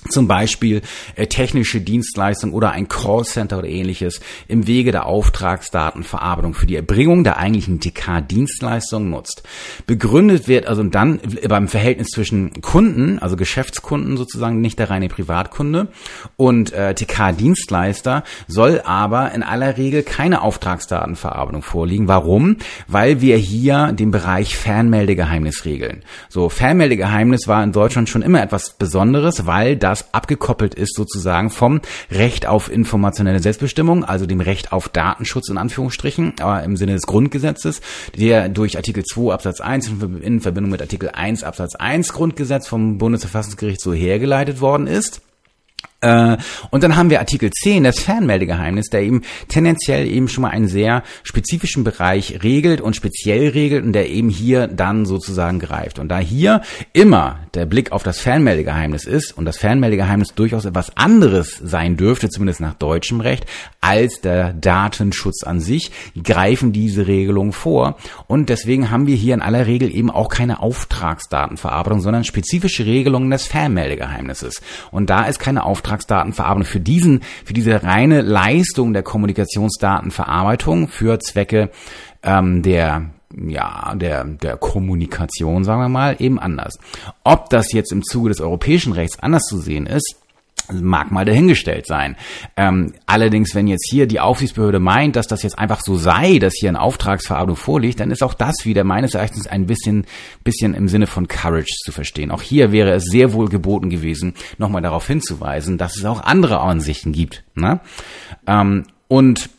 zum 0.09 0.27
Beispiel 0.27 0.83
äh, 1.15 1.27
technische 1.27 1.81
Dienstleistung 1.81 2.53
oder 2.53 2.73
ein 2.73 2.89
Callcenter 2.89 3.59
oder 3.59 3.69
ähnliches 3.69 4.21
im 4.49 4.67
Wege 4.67 4.91
der 4.91 5.07
Auftragsdatenverarbeitung 5.07 6.55
für 6.55 6.67
die 6.67 6.77
Erbringung 6.77 7.23
der 7.23 7.37
eigentlichen 7.37 7.79
TK-Dienstleistung 7.79 9.11
nutzt. 9.11 9.43
Begründet 9.87 10.49
wird 10.49 10.67
also 10.67 10.83
dann 10.83 11.21
beim 11.49 11.69
Verhältnis 11.69 12.09
zwischen 12.09 12.61
Kunden, 12.63 13.21
also 13.21 13.37
Geschäftskunden 13.37 14.17
sozusagen, 14.17 14.61
nicht 14.61 14.79
der 14.79 14.91
reine 14.91 15.09
Privatkunde, 15.09 15.89
und 16.37 16.73
äh, 16.73 16.95
TK-Dienstleister 16.95 18.25
soll 18.49 18.81
aber 18.85 19.33
in 19.33 19.43
aller 19.43 19.77
Regel 19.77 20.03
keine 20.03 20.43
Auftragsdatenverarbeitung 20.43 21.63
vorliegen. 21.63 22.09
Warum? 22.09 22.57
Weil 22.89 23.21
wir 23.21 23.37
hier 23.37 23.93
den 23.93 24.11
Bereich 24.11 24.57
Fernmeldegeheimnis 24.57 25.65
regeln. 25.65 26.03
So, 26.29 26.49
Fernmeldegeheimnis 26.49 27.47
war 27.47 27.63
in 27.63 27.73
Deutschland 27.73 28.09
schon 28.09 28.23
immer 28.23 28.43
etwas 28.43 28.71
Besonderes, 28.71 29.47
weil 29.47 29.77
da 29.77 29.92
das 29.93 30.13
abgekoppelt 30.13 30.75
ist 30.75 30.97
sozusagen 30.97 31.51
vom 31.51 31.81
Recht 32.11 32.47
auf 32.47 32.73
informationelle 32.73 33.41
Selbstbestimmung, 33.41 34.05
also 34.05 34.27
dem 34.27 34.41
Recht 34.41 34.73
auf 34.73 34.89
Datenschutz 34.89 35.51
in 35.51 35.59
Anführungsstrichen, 35.59 36.35
aber 36.41 36.63
im 36.63 36.77
Sinne 36.77 36.93
des 36.93 37.07
Grundgesetzes, 37.07 37.83
der 38.17 38.49
durch 38.49 38.77
Artikel 38.77 39.05
2 39.05 39.33
Absatz 39.33 39.61
1 39.61 39.93
in 40.23 40.41
Verbindung 40.41 40.71
mit 40.71 40.81
Artikel 40.81 41.11
1 41.11 41.45
Absatz 41.45 41.75
1 41.75 42.13
Grundgesetz 42.13 42.67
vom 42.67 42.99
Bundesverfassungsgericht 42.99 43.81
so 43.81 43.93
hergeleitet 43.93 44.61
worden 44.61 44.87
ist. 44.87 45.21
Äh, 46.03 46.37
und 46.71 46.83
dann 46.83 46.97
haben 46.97 47.11
wir 47.11 47.21
Artikel 47.21 47.51
10, 47.51 47.85
das 47.85 48.01
Fernmeldegeheimnis, 48.01 48.89
der 48.89 49.03
eben 49.03 49.23
tendenziell 49.49 50.07
eben 50.07 50.29
schon 50.29 50.43
mal 50.43 50.51
einen 50.51 50.69
sehr 50.69 51.03
spezifischen 51.23 51.85
Bereich 51.85 52.43
regelt 52.43 52.81
und 52.81 52.97
speziell 52.97 53.49
regelt 53.49 53.85
und 53.85 53.93
der 53.93 54.11
eben 54.11 54.29
hier 54.29 54.67
dann 54.67 55.07
sozusagen 55.07 55.61
greift. 55.61 55.99
Und 55.99 56.09
da 56.09 56.19
hier 56.19 56.63
immer 56.93 57.39
der 57.55 57.67
Blick 57.67 57.93
auf 57.93 58.03
das 58.03 58.19
Fernmeldegeheimnis 58.19 59.05
ist 59.05 59.37
und 59.37 59.45
das 59.45 59.59
Fernmeldegeheimnis 59.59 60.35
durchaus 60.35 60.65
etwas 60.65 60.97
anderes 60.97 61.61
sein 61.63 61.97
dürfte, 61.97 62.29
zumindest 62.29 62.61
nach 62.61 62.75
deutschem 62.75 63.21
Recht, 63.21 63.47
als 63.81 64.21
der 64.21 64.53
Datenschutz 64.53 65.45
an 65.45 65.61
sich, 65.61 65.93
greifen 66.23 66.73
diese 66.73 67.07
Regelungen 67.07 67.53
vor. 67.53 67.97
Und 68.27 68.49
deswegen 68.49 68.91
haben 68.91 69.07
wir 69.07 69.17
hier 69.17 69.35
in 69.35 69.43
aller 69.43 69.67
Regel 69.67 69.95
eben 69.95 70.11
auch 70.11 70.29
keine 70.29 70.61
Auftragsdatenverarbeitung, 70.61 72.01
sondern 72.01 72.25
spezifische 72.25 72.87
Regelungen 72.87 73.31
des 73.31 73.47
Fernmeldegeheimnisses. 73.47 74.63
Und 74.91 75.09
da 75.09 75.25
ist 75.27 75.39
keine 75.39 75.65
Auftragsdatenverarbeitung 75.65 75.92
Auftragsdatenverarbeitung 75.93 76.65
für 76.65 76.81
diesen, 76.81 77.21
für 77.45 77.53
diese 77.53 77.83
reine 77.83 78.23
Leistung 78.23 78.93
der 78.93 79.03
Kommunikationsdatenverarbeitung 79.03 80.89
für 80.89 81.19
Zwecke 81.21 81.71
ähm, 82.23 82.63
der 82.63 83.11
ja, 83.35 83.95
der, 83.95 84.25
der 84.25 84.59
Kommunikation, 84.59 85.65
sagen 85.65 85.81
wir 85.81 85.89
mal, 85.89 86.17
eben 86.19 86.39
anders. 86.39 86.79
Ob 87.25 87.49
das 87.49 87.73
jetzt 87.73 87.91
im 87.91 88.03
Zuge 88.03 88.29
des 88.29 88.43
europäischen 88.43 88.93
Rechts 88.93 89.19
anders 89.21 89.45
zu 89.45 89.57
sehen 89.57 89.87
ist, 89.87 90.17
mag 90.73 91.11
mal 91.11 91.25
dahingestellt 91.25 91.87
sein. 91.87 92.17
Ähm, 92.57 92.95
allerdings, 93.07 93.55
wenn 93.55 93.67
jetzt 93.67 93.89
hier 93.91 94.07
die 94.07 94.21
Aufsichtsbehörde 94.21 94.79
meint, 94.79 95.17
dass 95.17 95.27
das 95.27 95.43
jetzt 95.43 95.59
einfach 95.59 95.81
so 95.81 95.97
sei, 95.97 96.39
dass 96.39 96.55
hier 96.59 96.69
eine 96.69 96.81
Auftragsverarbeitung 96.81 97.57
vorliegt, 97.57 98.01
dann 98.01 98.11
ist 98.11 98.23
auch 98.23 98.35
das 98.35 98.65
wieder 98.65 98.85
meines 98.85 99.15
Erachtens 99.15 99.47
ein 99.47 99.67
bisschen, 99.67 100.07
bisschen 100.45 100.75
im 100.75 100.89
Sinne 100.89 101.07
von 101.07 101.29
Courage 101.29 101.75
zu 101.85 101.93
verstehen. 101.93 102.31
Auch 102.31 102.43
hier 102.43 102.73
wäre 102.73 102.93
es 102.93 103.05
sehr 103.05 103.33
wohl 103.33 103.49
geboten 103.49 103.91
gewesen, 103.91 104.35
nochmal 104.59 104.83
darauf 104.83 105.07
hinzuweisen, 105.07 105.79
dass 105.79 105.97
es 105.97 106.05
auch 106.05 106.23
andere 106.23 106.61
Ansichten 106.61 107.13
gibt. 107.13 107.45
Ne? 107.55 107.81
Ähm, 108.47 108.85
und 109.09 109.51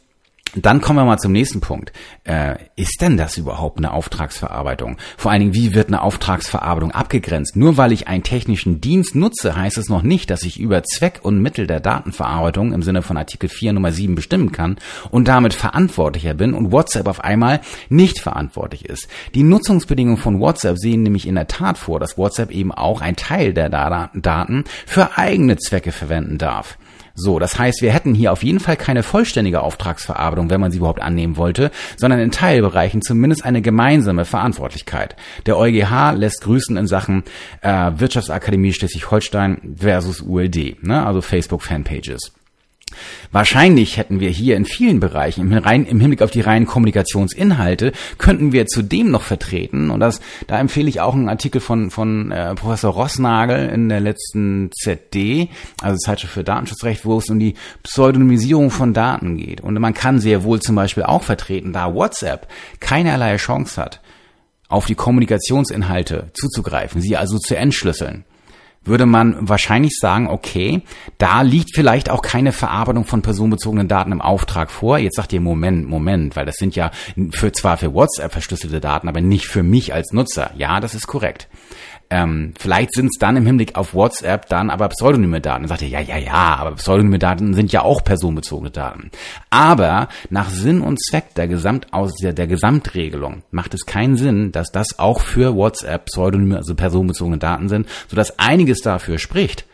dann 0.55 0.81
kommen 0.81 0.99
wir 0.99 1.05
mal 1.05 1.17
zum 1.17 1.31
nächsten 1.31 1.61
Punkt. 1.61 1.91
Äh, 2.23 2.55
ist 2.75 3.01
denn 3.01 3.17
das 3.17 3.37
überhaupt 3.37 3.79
eine 3.79 3.91
Auftragsverarbeitung? 3.91 4.97
Vor 5.17 5.31
allen 5.31 5.41
Dingen, 5.41 5.53
wie 5.53 5.73
wird 5.73 5.87
eine 5.87 6.01
Auftragsverarbeitung 6.01 6.91
abgegrenzt? 6.91 7.55
Nur 7.55 7.77
weil 7.77 7.91
ich 7.91 8.07
einen 8.07 8.23
technischen 8.23 8.79
Dienst 8.79 9.15
nutze, 9.15 9.55
heißt 9.55 9.77
es 9.77 9.89
noch 9.89 10.03
nicht, 10.03 10.29
dass 10.29 10.43
ich 10.43 10.59
über 10.59 10.83
Zweck 10.83 11.21
und 11.23 11.41
Mittel 11.41 11.65
der 11.65 11.79
Datenverarbeitung 11.79 12.73
im 12.73 12.83
Sinne 12.83 13.01
von 13.01 13.17
Artikel 13.17 13.49
4 13.49 13.73
Nummer 13.73 13.91
7 13.91 14.15
bestimmen 14.15 14.51
kann 14.51 14.77
und 15.09 15.27
damit 15.27 15.53
verantwortlicher 15.53 16.33
bin 16.33 16.53
und 16.53 16.71
WhatsApp 16.71 17.07
auf 17.07 17.23
einmal 17.23 17.61
nicht 17.89 18.19
verantwortlich 18.19 18.85
ist. 18.85 19.07
Die 19.33 19.43
Nutzungsbedingungen 19.43 20.17
von 20.17 20.39
WhatsApp 20.39 20.77
sehen 20.77 21.03
nämlich 21.03 21.27
in 21.27 21.35
der 21.35 21.47
Tat 21.47 21.77
vor, 21.77 21.99
dass 21.99 22.17
WhatsApp 22.17 22.51
eben 22.51 22.71
auch 22.71 23.01
einen 23.01 23.15
Teil 23.15 23.53
der 23.53 23.69
Daten 23.69 24.65
für 24.85 25.17
eigene 25.17 25.57
Zwecke 25.57 25.91
verwenden 25.91 26.37
darf. 26.37 26.77
So, 27.15 27.37
das 27.37 27.59
heißt, 27.59 27.81
wir 27.81 27.93
hätten 27.93 28.15
hier 28.15 28.31
auf 28.31 28.43
jeden 28.43 28.59
Fall 28.59 28.75
keine 28.75 29.03
vollständige 29.03 29.61
Auftragsverarbeitung, 29.61 30.49
wenn 30.49 30.59
man 30.59 30.71
sie 30.71 30.79
überhaupt 30.79 31.01
annehmen 31.01 31.37
wollte, 31.37 31.69
sondern 31.95 32.19
in 32.19 32.31
Teilbereichen 32.31 33.03
zumindest 33.03 33.45
eine 33.45 33.61
gemeinsame 33.61 34.25
Verantwortlichkeit. 34.25 35.15
Der 35.45 35.57
EuGH 35.57 36.13
lässt 36.15 36.41
grüßen 36.41 36.75
in 36.75 36.87
Sachen 36.87 37.23
äh, 37.61 37.91
Wirtschaftsakademie 37.95 38.73
Schleswig-Holstein 38.73 39.75
versus 39.77 40.21
ULD, 40.21 40.83
ne? 40.83 41.05
also 41.05 41.21
Facebook-Fanpages. 41.21 42.31
Wahrscheinlich 43.31 43.97
hätten 43.97 44.19
wir 44.19 44.29
hier 44.29 44.55
in 44.55 44.65
vielen 44.65 44.99
Bereichen, 44.99 45.51
im, 45.51 45.99
Hinblick 45.99 46.21
auf 46.21 46.31
die 46.31 46.41
reinen 46.41 46.65
Kommunikationsinhalte, 46.65 47.91
könnten 48.17 48.51
wir 48.51 48.67
zudem 48.67 49.11
noch 49.11 49.23
vertreten, 49.23 49.89
und 49.89 49.99
das, 49.99 50.21
da 50.47 50.59
empfehle 50.59 50.89
ich 50.89 51.01
auch 51.01 51.13
einen 51.13 51.29
Artikel 51.29 51.61
von, 51.61 51.91
von 51.91 52.31
äh, 52.31 52.55
Professor 52.55 52.93
Rossnagel 52.93 53.69
in 53.69 53.89
der 53.89 53.99
letzten 53.99 54.69
ZD, 54.71 55.49
also 55.81 55.97
Zeitschrift 55.97 56.33
für 56.33 56.43
Datenschutzrecht, 56.43 57.05
wo 57.05 57.17
es 57.17 57.29
um 57.29 57.39
die 57.39 57.55
Pseudonymisierung 57.83 58.71
von 58.71 58.93
Daten 58.93 59.37
geht. 59.37 59.61
Und 59.61 59.79
man 59.79 59.93
kann 59.93 60.19
sehr 60.19 60.43
wohl 60.43 60.59
zum 60.59 60.75
Beispiel 60.75 61.03
auch 61.03 61.23
vertreten, 61.23 61.73
da 61.73 61.93
WhatsApp 61.93 62.47
keinerlei 62.79 63.37
Chance 63.37 63.81
hat, 63.81 64.01
auf 64.67 64.85
die 64.85 64.95
Kommunikationsinhalte 64.95 66.31
zuzugreifen, 66.33 67.01
sie 67.01 67.17
also 67.17 67.37
zu 67.37 67.55
entschlüsseln 67.55 68.25
würde 68.85 69.05
man 69.05 69.47
wahrscheinlich 69.47 69.97
sagen, 69.99 70.27
okay, 70.27 70.81
da 71.17 71.41
liegt 71.41 71.75
vielleicht 71.75 72.09
auch 72.09 72.21
keine 72.21 72.51
Verarbeitung 72.51 73.05
von 73.05 73.21
personenbezogenen 73.21 73.87
Daten 73.87 74.11
im 74.11 74.21
Auftrag 74.21 74.71
vor. 74.71 74.97
Jetzt 74.97 75.15
sagt 75.15 75.33
ihr, 75.33 75.41
Moment, 75.41 75.87
Moment, 75.87 76.35
weil 76.35 76.45
das 76.45 76.55
sind 76.55 76.75
ja 76.75 76.91
für, 77.31 77.51
zwar 77.51 77.77
für 77.77 77.93
WhatsApp 77.93 78.31
verschlüsselte 78.31 78.81
Daten, 78.81 79.07
aber 79.07 79.21
nicht 79.21 79.47
für 79.47 79.63
mich 79.63 79.93
als 79.93 80.11
Nutzer. 80.11 80.51
Ja, 80.57 80.79
das 80.79 80.95
ist 80.95 81.07
korrekt. 81.07 81.47
Ähm, 82.13 82.53
vielleicht 82.59 82.93
sind 82.93 83.07
es 83.07 83.17
dann 83.17 83.37
im 83.37 83.47
Hinblick 83.47 83.75
auf 83.75 83.95
WhatsApp 83.95 84.47
dann 84.47 84.69
aber 84.69 84.87
pseudonyme 84.89 85.41
Daten. 85.41 85.63
Dann 85.63 85.69
sagt 85.69 85.81
ihr, 85.81 85.87
ja, 85.87 85.99
ja, 85.99 86.17
ja, 86.17 86.57
aber 86.57 86.75
pseudonyme 86.75 87.17
Daten 87.17 87.55
sind 87.55 87.71
ja 87.71 87.81
auch 87.81 88.03
personenbezogene 88.03 88.69
Daten. 88.69 89.09
Aber 89.49 90.09
nach 90.29 90.51
Sinn 90.51 90.81
und 90.81 91.01
Zweck 91.03 91.33
der, 91.33 91.47
Gesamt 91.47 91.91
aus 91.91 92.13
der, 92.21 92.33
der 92.33 92.45
Gesamtregelung 92.45 93.41
macht 93.49 93.73
es 93.73 93.87
keinen 93.87 94.15
Sinn, 94.15 94.51
dass 94.51 94.71
das 94.71 94.99
auch 94.99 95.21
für 95.21 95.55
WhatsApp 95.55 96.05
pseudonyme, 96.05 96.57
also 96.57 96.75
personenbezogene 96.75 97.39
Daten 97.39 97.67
sind, 97.67 97.87
sodass 98.07 98.37
einiges 98.37 98.81
dafür 98.81 99.17
spricht, 99.17 99.65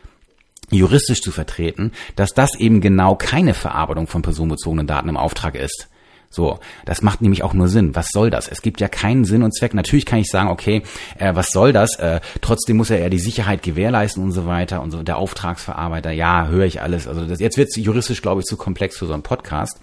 juristisch 0.72 1.20
zu 1.20 1.32
vertreten, 1.32 1.92
dass 2.16 2.34
das 2.34 2.56
eben 2.56 2.80
genau 2.80 3.16
keine 3.16 3.54
Verarbeitung 3.54 4.08
von 4.08 4.22
personenbezogenen 4.22 4.88
Daten 4.88 5.10
im 5.10 5.18
Auftrag 5.18 5.56
ist. 5.56 5.89
So, 6.30 6.60
das 6.86 7.02
macht 7.02 7.22
nämlich 7.22 7.44
auch 7.44 7.54
nur 7.54 7.68
Sinn. 7.68 7.96
Was 7.96 8.10
soll 8.12 8.30
das? 8.30 8.48
Es 8.48 8.62
gibt 8.62 8.82
ja 8.82 8.88
keinen 8.88 9.26
Sinn 9.26 9.42
und 9.42 9.56
Zweck. 9.56 9.74
Natürlich 9.74 10.06
kann 10.06 10.20
ich 10.20 10.28
sagen, 10.28 10.50
okay, 10.50 10.84
äh, 11.18 11.34
was 11.34 11.48
soll 11.48 11.74
das? 11.74 11.98
Äh, 11.98 12.20
trotzdem 12.42 12.78
muss 12.78 12.92
er 12.92 13.00
ja 13.00 13.10
die 13.10 13.20
Sicherheit 13.20 13.64
gewährleisten 13.64 14.24
und 14.24 14.32
so 14.32 14.46
weiter 14.46 14.82
und 14.82 14.92
so. 14.92 15.02
Der 15.02 15.18
Auftragsverarbeiter, 15.18 16.12
ja, 16.12 16.48
höre 16.48 16.66
ich 16.66 16.82
alles. 16.82 17.08
Also 17.08 17.26
das, 17.26 17.40
jetzt 17.40 17.58
wird 17.58 17.70
es 17.70 17.76
juristisch, 17.78 18.22
glaube 18.22 18.42
ich, 18.42 18.46
zu 18.46 18.58
komplex 18.58 18.98
für 18.98 19.08
so 19.08 19.14
einen 19.14 19.24
Podcast. 19.24 19.80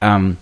Ähm, 0.00 0.36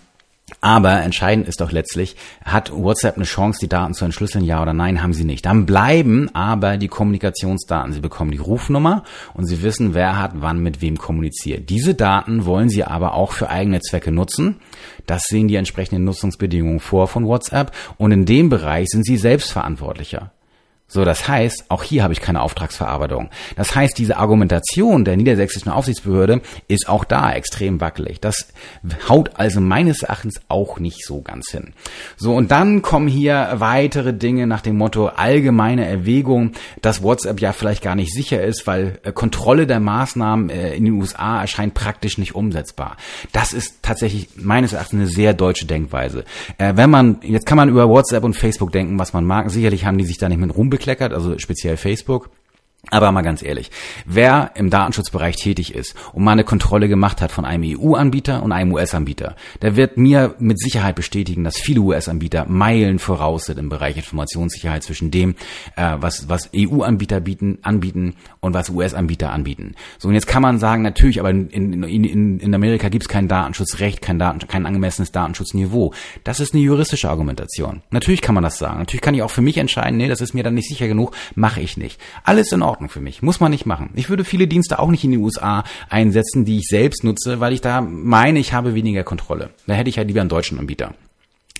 aber 0.61 1.03
entscheidend 1.03 1.47
ist 1.47 1.61
doch 1.61 1.73
letztlich, 1.73 2.17
hat 2.45 2.73
WhatsApp 2.73 3.17
eine 3.17 3.25
Chance, 3.25 3.61
die 3.61 3.69
Daten 3.69 3.95
zu 3.95 4.05
entschlüsseln, 4.05 4.45
ja 4.45 4.63
oder 4.63 4.73
nein, 4.73 5.03
haben 5.03 5.13
sie 5.13 5.25
nicht. 5.25 5.47
Dann 5.47 5.67
bleiben 5.67 6.31
aber 6.35 6.77
die 6.77 6.89
Kommunikationsdaten. 6.89 7.93
Sie 7.93 8.01
bekommen 8.01 8.31
die 8.31 8.39
Rufnummer 8.39 9.05
und 9.35 9.47
sie 9.47 9.63
wissen, 9.63 9.95
wer 9.95 10.19
hat 10.19 10.33
wann 10.35 10.61
mit 10.61 10.81
wem 10.81 10.99
kommuniziert. 10.99 11.71
Diese 11.71 11.95
Daten 11.95 12.45
wollen 12.45 12.71
sie 12.71 12.85
aber 12.85 13.15
auch 13.15 13.33
für 13.33 13.51
eigene 13.51 13.81
Zwecke 13.81 14.11
nutzen. 14.11 14.57
Das 15.07 15.23
sehen 15.29 15.49
die 15.49 15.57
entsprechenden 15.57 16.05
Nutzungsbedingungen 16.05 16.81
vor 16.81 17.09
von 17.09 17.27
WhatsApp 17.27 17.73
und 17.97 18.13
in 18.13 18.25
dem 18.25 18.49
Bereich 18.49 18.89
sind 18.89 19.05
sie 19.05 19.17
selbstverantwortlicher. 19.17 20.33
So, 20.91 21.05
das 21.05 21.29
heißt, 21.29 21.67
auch 21.69 21.83
hier 21.83 22.03
habe 22.03 22.15
ich 22.15 22.23
keine 22.23 22.41
Auftragsverarbeitung. 22.41 23.29
Das 23.57 23.75
heißt, 23.75 23.99
diese 23.99 24.17
Argumentation 24.17 25.05
der 25.05 25.19
niedersächsischen 25.19 25.71
Aufsichtsbehörde 25.71 26.41
ist 26.67 26.89
auch 26.89 27.05
da 27.05 27.31
extrem 27.33 27.83
wackelig. 27.83 28.21
Das 28.23 28.49
haut 29.07 29.33
also 29.35 29.61
meines 29.61 30.03
Erachtens 30.03 30.41
auch 30.49 30.79
nicht 30.81 31.05
so 31.05 31.21
ganz 31.21 31.51
hin. 31.51 31.75
So, 32.17 32.35
und 32.35 32.51
dann 32.51 32.81
kommen 32.81 33.07
hier 33.07 33.51
weitere 33.57 34.15
Dinge 34.15 34.47
nach 34.47 34.63
dem 34.63 34.79
Motto 34.79 35.09
allgemeine 35.09 35.87
Erwägung, 35.87 36.53
dass 36.81 37.03
WhatsApp 37.03 37.39
ja 37.41 37.53
vielleicht 37.53 37.83
gar 37.83 37.95
nicht 37.95 38.15
sicher 38.15 38.43
ist, 38.43 38.67
weil 38.67 38.99
äh, 39.03 39.13
Kontrolle 39.13 39.67
der 39.67 39.81
Maßnahmen 39.81 40.49
äh, 40.49 40.75
in 40.75 40.87
den 40.87 40.95
USA 40.95 41.43
erscheint 41.43 41.75
praktisch 41.75 42.17
nicht 42.17 42.35
umsetzbar. 42.35 42.97
Das 43.33 43.53
ist 43.53 43.83
tatsächlich 43.83 44.31
meines 44.37 44.73
Erachtens 44.73 45.01
eine 45.01 45.09
sehr 45.09 45.35
deutsche 45.35 45.67
Denkweise. 45.67 46.25
Äh, 46.57 46.77
wenn 46.77 46.89
man, 46.89 47.19
jetzt 47.21 47.45
kann 47.45 47.57
man 47.57 47.69
über 47.69 47.91
WhatsApp 47.91 48.25
und 48.25 48.33
Facebook 48.33 48.73
denken, 48.73 48.99
was 48.99 49.13
man 49.13 49.25
mag. 49.25 49.51
Sicherlich 49.51 49.85
haben 49.85 49.99
die 49.99 50.07
sich 50.07 50.17
da 50.17 50.31
nicht 50.31 50.41
mit 50.41 50.57
Ruhm 50.57 50.71
bekleckert, 50.79 51.13
also 51.13 51.39
speziell 51.39 51.77
Facebook. 51.77 52.31
Aber 52.91 53.13
mal 53.13 53.23
ganz 53.23 53.43
ehrlich, 53.43 53.71
wer 54.07 54.53
im 54.55 54.71
Datenschutzbereich 54.71 55.37
tätig 55.37 55.75
ist 55.75 55.95
und 56.13 56.25
mal 56.25 56.33
eine 56.33 56.45
Kontrolle 56.45 56.89
gemacht 56.89 57.21
hat 57.21 57.33
von 57.33 57.45
einem 57.45 57.65
EU-Anbieter 57.79 58.43
und 58.43 58.53
einem 58.53 58.73
US-Anbieter, 58.73 59.37
der 59.63 59.77
wird 59.77 59.97
mir 59.97 60.35
mit 60.39 60.59
Sicherheit 60.59 60.97
bestätigen, 60.97 61.45
dass 61.45 61.59
viele 61.59 61.81
US-Anbieter 61.81 62.47
Meilen 62.49 62.99
voraus 62.99 63.45
sind 63.45 63.59
im 63.59 63.69
Bereich 63.69 63.97
Informationssicherheit 63.97 64.83
zwischen 64.83 65.11
dem, 65.11 65.35
äh, 65.77 65.97
was, 65.99 66.29
was 66.29 66.51
EU-Anbieter 66.55 67.21
bieten, 67.21 67.59
anbieten 67.63 68.15
und 68.41 68.55
was 68.55 68.71
US-Anbieter 68.71 69.33
anbieten. 69.33 69.75
So, 69.99 70.09
und 70.09 70.15
jetzt 70.15 70.27
kann 70.27 70.43
man 70.43 70.59
sagen, 70.59 70.83
natürlich, 70.83 71.21
aber 71.21 71.31
in, 71.31 71.49
in, 71.49 71.83
in, 71.83 72.41
in 72.41 72.55
Amerika 72.55 72.89
gibt 72.89 73.05
es 73.05 73.09
kein 73.09 73.29
Datenschutzrecht, 73.29 74.01
kein, 74.01 74.19
Daten, 74.19 74.47
kein 74.49 74.67
angemessenes 74.67 75.13
Datenschutzniveau. 75.13 75.93
Das 76.25 76.41
ist 76.41 76.55
eine 76.55 76.63
juristische 76.63 77.11
Argumentation. 77.11 77.83
Natürlich 77.91 78.23
kann 78.23 78.35
man 78.35 78.45
das 78.45 78.59
sagen. 78.59 78.79
Natürlich 78.79 79.03
kann 79.03 79.15
ich 79.15 79.23
auch 79.23 79.31
für 79.31 79.43
mich 79.43 79.59
entscheiden, 79.59 79.99
nee, 79.99 80.09
das 80.09 80.21
ist 80.21 80.35
mir 80.35 80.43
dann 80.43 80.55
nicht 80.55 80.69
sicher 80.69 80.89
genug, 80.89 81.15
mache 81.35 81.61
ich 81.61 81.77
nicht. 81.77 82.01
Alles 82.25 82.53
in 82.53 82.63
Ordnung 82.63 82.78
für 82.89 83.01
mich. 83.01 83.23
Muss 83.23 83.41
man 83.41 83.51
nicht 83.51 83.67
machen. 83.67 83.91
Ich 83.95 84.09
würde 84.09 84.23
viele 84.25 84.47
Dienste 84.47 84.79
auch 84.79 84.91
nicht 84.91 85.03
in 85.03 85.11
die 85.11 85.19
USA 85.19 85.65
einsetzen, 85.89 86.45
die 86.45 86.59
ich 86.59 86.67
selbst 86.69 87.03
nutze, 87.03 87.41
weil 87.41 87.53
ich 87.53 87.61
da 87.61 87.81
meine, 87.81 88.39
ich 88.39 88.53
habe 88.53 88.75
weniger 88.75 89.03
Kontrolle. 89.03 89.51
Da 89.67 89.75
hätte 89.75 89.91
ich 89.91 89.99
halt 89.99 90.07
lieber 90.07 90.21
einen 90.21 90.31
deutschen 90.31 90.59
Anbieter. 90.61 90.95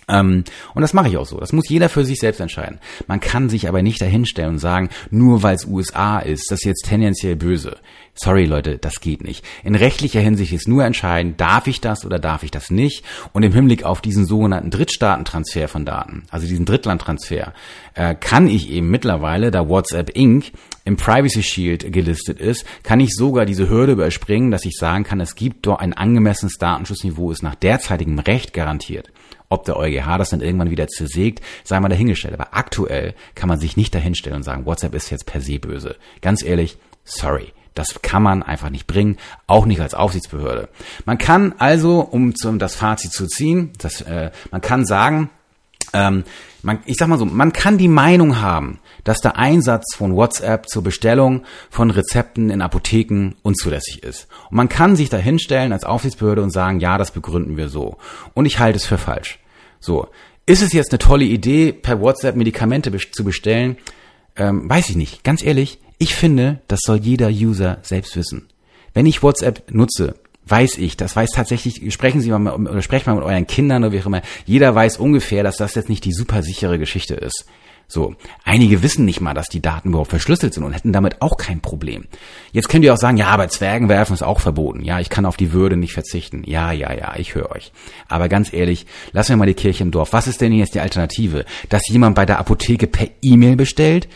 Ähm, 0.09 0.45
und 0.75 0.83
das 0.83 0.95
mache 0.95 1.09
ich 1.09 1.17
auch 1.17 1.27
so. 1.27 1.39
Das 1.39 1.53
muss 1.53 1.69
jeder 1.69 1.89
für 1.89 2.05
sich 2.05 2.19
selbst 2.19 2.41
entscheiden. 2.41 2.79
Man 3.07 3.21
kann 3.21 3.49
sich 3.49 3.69
aber 3.69 3.83
nicht 3.83 4.01
dahinstellen 4.01 4.53
und 4.53 4.59
sagen, 4.59 4.89
nur 5.11 5.43
weil 5.43 5.57
es 5.57 5.67
USA 5.67 6.19
ist, 6.19 6.51
das 6.51 6.61
ist 6.61 6.65
jetzt 6.65 6.87
tendenziell 6.87 7.37
böse. 7.37 7.77
Sorry 8.21 8.47
Leute, 8.47 8.79
das 8.79 9.01
geht 9.01 9.23
nicht. 9.23 9.45
In 9.63 9.77
rechtlicher 9.77 10.21
Hinsicht 10.21 10.53
ist 10.53 10.67
nur 10.67 10.85
entscheidend, 10.85 11.41
darf 11.41 11.69
ich 11.69 11.81
das 11.81 12.05
oder 12.05 12.19
darf 12.19 12.43
ich 12.43 12.51
das 12.51 12.69
nicht? 12.69 13.05
Und 13.33 13.45
im 13.45 13.53
Hinblick 13.53 13.85
auf 13.85 14.01
diesen 14.01 14.27
sogenannten 14.27 14.71
Drittstaatentransfer 14.71 15.69
von 15.69 15.85
Daten, 15.85 16.25
also 16.31 16.49
diesen 16.49 16.65
Drittlandtransfer, 16.65 17.53
äh, 17.95 18.17
kann 18.17 18.49
ich 18.49 18.71
eben 18.71 18.91
mittlerweile, 18.91 19.53
da 19.53 19.69
WhatsApp 19.69 20.17
Inc. 20.17 20.51
im 20.85 20.97
Privacy 20.97 21.45
Shield 21.45 21.93
gelistet 21.93 22.41
ist, 22.41 22.65
kann 22.83 22.99
ich 22.99 23.11
sogar 23.15 23.47
diese 23.47 23.69
Hürde 23.69 23.93
überspringen, 23.93 24.51
dass 24.51 24.65
ich 24.65 24.77
sagen 24.77 25.05
kann, 25.05 25.21
es 25.21 25.37
gibt 25.37 25.65
dort 25.67 25.81
ein 25.81 25.93
angemessenes 25.93 26.55
Datenschutzniveau, 26.59 27.31
ist 27.31 27.45
nach 27.45 27.55
derzeitigem 27.55 28.19
Recht 28.19 28.53
garantiert. 28.53 29.13
Ob 29.51 29.65
der 29.65 29.77
EuGH 29.77 30.19
das 30.19 30.31
dann 30.31 30.41
irgendwann 30.41 30.71
wieder 30.71 30.89
zersägt, 30.89 31.43
sei 31.65 31.81
mal 31.81 31.89
dahingestellt. 31.89 32.35
Aber 32.35 32.57
aktuell 32.57 33.15
kann 33.35 33.49
man 33.49 33.59
sich 33.59 33.77
nicht 33.77 33.95
dahinstellen 33.95 34.37
und 34.37 34.43
sagen, 34.43 34.67
WhatsApp 34.67 34.95
ist 34.95 35.11
jetzt 35.11 35.27
per 35.27 35.41
se 35.41 35.59
böse. 35.59 35.97
Ganz 36.21 36.43
ehrlich, 36.43 36.79
sorry. 37.05 37.53
Das 37.75 38.03
kann 38.03 38.25
man 38.25 38.43
einfach 38.43 38.71
nicht 38.71 38.89
bringen, 38.89 39.19
auch 39.47 39.65
nicht 39.65 39.81
als 39.81 39.95
Aufsichtsbehörde. 39.95 40.69
Man 41.05 41.17
kann 41.17 41.55
also, 41.59 42.01
um 42.01 42.35
zum, 42.35 42.59
das 42.59 42.75
Fazit 42.75 43.13
zu 43.13 43.29
ziehen, 43.29 43.71
das, 43.79 44.01
äh, 44.01 44.33
man 44.51 44.61
kann 44.61 44.85
sagen, 44.85 45.31
ähm, 45.93 46.25
man, 46.63 46.81
ich 46.87 46.97
sag 46.97 47.09
mal 47.09 47.19
so, 47.19 47.25
man 47.25 47.53
kann 47.53 47.79
die 47.79 47.89
Meinung 47.89 48.41
haben, 48.41 48.81
dass 49.09 49.23
der 49.23 49.39
Einsatz 49.39 49.95
von 49.97 50.15
WhatsApp 50.15 50.69
zur 50.69 50.83
Bestellung 50.83 51.45
von 51.71 51.91
Rezepten 51.91 52.51
in 52.51 52.61
Apotheken 52.61 53.33
unzulässig 53.43 54.03
ist. 54.03 54.29
Und 54.51 54.57
man 54.59 54.69
kann 54.69 54.97
sich 54.97 55.09
da 55.09 55.17
hinstellen 55.17 55.73
als 55.73 55.85
Aufsichtsbehörde 55.85 56.43
und 56.43 56.51
sagen, 56.51 56.79
ja, 56.79 56.99
das 56.99 57.11
begründen 57.11 57.57
wir 57.57 57.71
so. 57.71 57.97
Und 58.35 58.45
ich 58.45 58.59
halte 58.59 58.77
es 58.77 58.85
für 58.85 58.99
falsch. 58.99 59.39
So. 59.81 60.09
Ist 60.45 60.63
es 60.63 60.75
jetzt 60.75 60.93
eine 60.93 60.99
tolle 60.99 61.25
Idee, 61.25 61.73
per 61.73 62.01
WhatsApp 62.01 62.37
Medikamente 62.37 62.93
zu 63.11 63.25
bestellen? 63.25 63.79
Ähm, 64.37 64.69
weiß 64.69 64.91
ich 64.91 64.97
nicht. 64.97 65.25
Ganz 65.25 65.43
ehrlich, 65.43 65.79
ich 65.97 66.15
finde, 66.15 66.61
das 66.69 66.81
soll 66.85 66.99
jeder 66.99 67.29
User 67.29 67.79
selbst 67.81 68.15
wissen. 68.15 68.49
Wenn 68.93 69.07
ich 69.07 69.23
WhatsApp 69.23 69.73
nutze, 69.73 70.17
weiß 70.45 70.77
ich, 70.77 70.99
das 70.99 71.17
weiß 71.17 71.31
tatsächlich, 71.31 71.93
sprechen 71.95 72.21
Sie 72.21 72.31
mal 72.31 72.55
oder 72.55 72.83
sprechen 72.83 73.09
mal 73.09 73.17
mit 73.17 73.25
euren 73.25 73.47
Kindern 73.47 73.85
oder 73.85 73.93
wie 73.93 74.01
auch 74.01 74.07
immer, 74.07 74.23
jeder 74.45 74.75
weiß 74.75 74.99
ungefähr, 74.99 75.43
dass 75.43 75.57
das 75.57 75.75
jetzt 75.75 75.89
nicht 75.89 76.05
die 76.05 76.13
super 76.13 76.43
sichere 76.43 76.79
Geschichte 76.79 77.15
ist. 77.15 77.47
So, 77.91 78.15
einige 78.45 78.83
wissen 78.83 79.07
nicht 79.07 79.23
mal, 79.23 79.33
dass 79.33 79.49
die 79.49 79.63
Daten 79.63 79.89
überhaupt 79.89 80.11
verschlüsselt 80.11 80.53
sind 80.53 80.63
und 80.63 80.75
hätten 80.75 80.93
damit 80.93 81.23
auch 81.23 81.39
kein 81.39 81.61
Problem. 81.61 82.05
Jetzt 82.53 82.69
könnt 82.69 82.85
ihr 82.85 82.93
auch 82.93 82.99
sagen, 82.99 83.17
ja, 83.17 83.29
aber 83.29 83.49
Zwergen 83.49 83.89
werfen 83.89 84.13
ist 84.13 84.23
auch 84.23 84.41
verboten. 84.41 84.85
Ja, 84.85 85.01
ich 85.01 85.09
kann 85.09 85.25
auf 85.25 85.39
die 85.39 85.55
Würde 85.55 85.79
nicht 85.79 85.95
verzichten. 85.95 86.43
Ja, 86.45 86.71
ja, 86.71 86.93
ja, 86.93 87.15
ich 87.17 87.35
höre 87.35 87.51
euch. 87.51 87.73
Aber 88.07 88.29
ganz 88.29 88.53
ehrlich, 88.53 88.85
lassen 89.13 89.31
wir 89.31 89.37
mal 89.39 89.47
die 89.47 89.55
Kirche 89.55 89.85
im 89.85 89.91
Dorf. 89.91 90.13
Was 90.13 90.27
ist 90.27 90.43
denn 90.43 90.53
jetzt 90.53 90.75
die 90.75 90.81
Alternative? 90.81 91.47
Dass 91.71 91.89
jemand 91.89 92.15
bei 92.15 92.27
der 92.27 92.39
Apotheke 92.39 92.89
per 92.89 93.09
E-Mail 93.23 93.57
bestellt? 93.57 94.07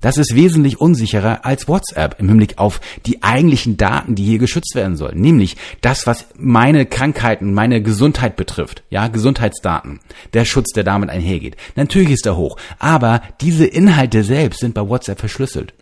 Das 0.00 0.16
ist 0.16 0.36
wesentlich 0.36 0.80
unsicherer 0.80 1.44
als 1.44 1.66
WhatsApp 1.66 2.20
im 2.20 2.28
Hinblick 2.28 2.58
auf 2.58 2.80
die 3.06 3.22
eigentlichen 3.22 3.76
Daten, 3.76 4.14
die 4.14 4.24
hier 4.24 4.38
geschützt 4.38 4.76
werden 4.76 4.96
sollen. 4.96 5.20
Nämlich 5.20 5.56
das, 5.80 6.06
was 6.06 6.26
meine 6.36 6.86
Krankheiten, 6.86 7.52
meine 7.52 7.82
Gesundheit 7.82 8.36
betrifft. 8.36 8.84
Ja, 8.90 9.08
Gesundheitsdaten. 9.08 9.98
Der 10.34 10.44
Schutz, 10.44 10.72
der 10.72 10.84
damit 10.84 11.10
einhergeht. 11.10 11.56
Natürlich 11.74 12.10
ist 12.10 12.26
er 12.26 12.36
hoch. 12.36 12.56
Aber 12.78 13.22
diese 13.40 13.66
Inhalte 13.66 14.22
selbst 14.22 14.60
sind 14.60 14.74
bei 14.74 14.88
WhatsApp 14.88 15.18
verschlüsselt. 15.18 15.74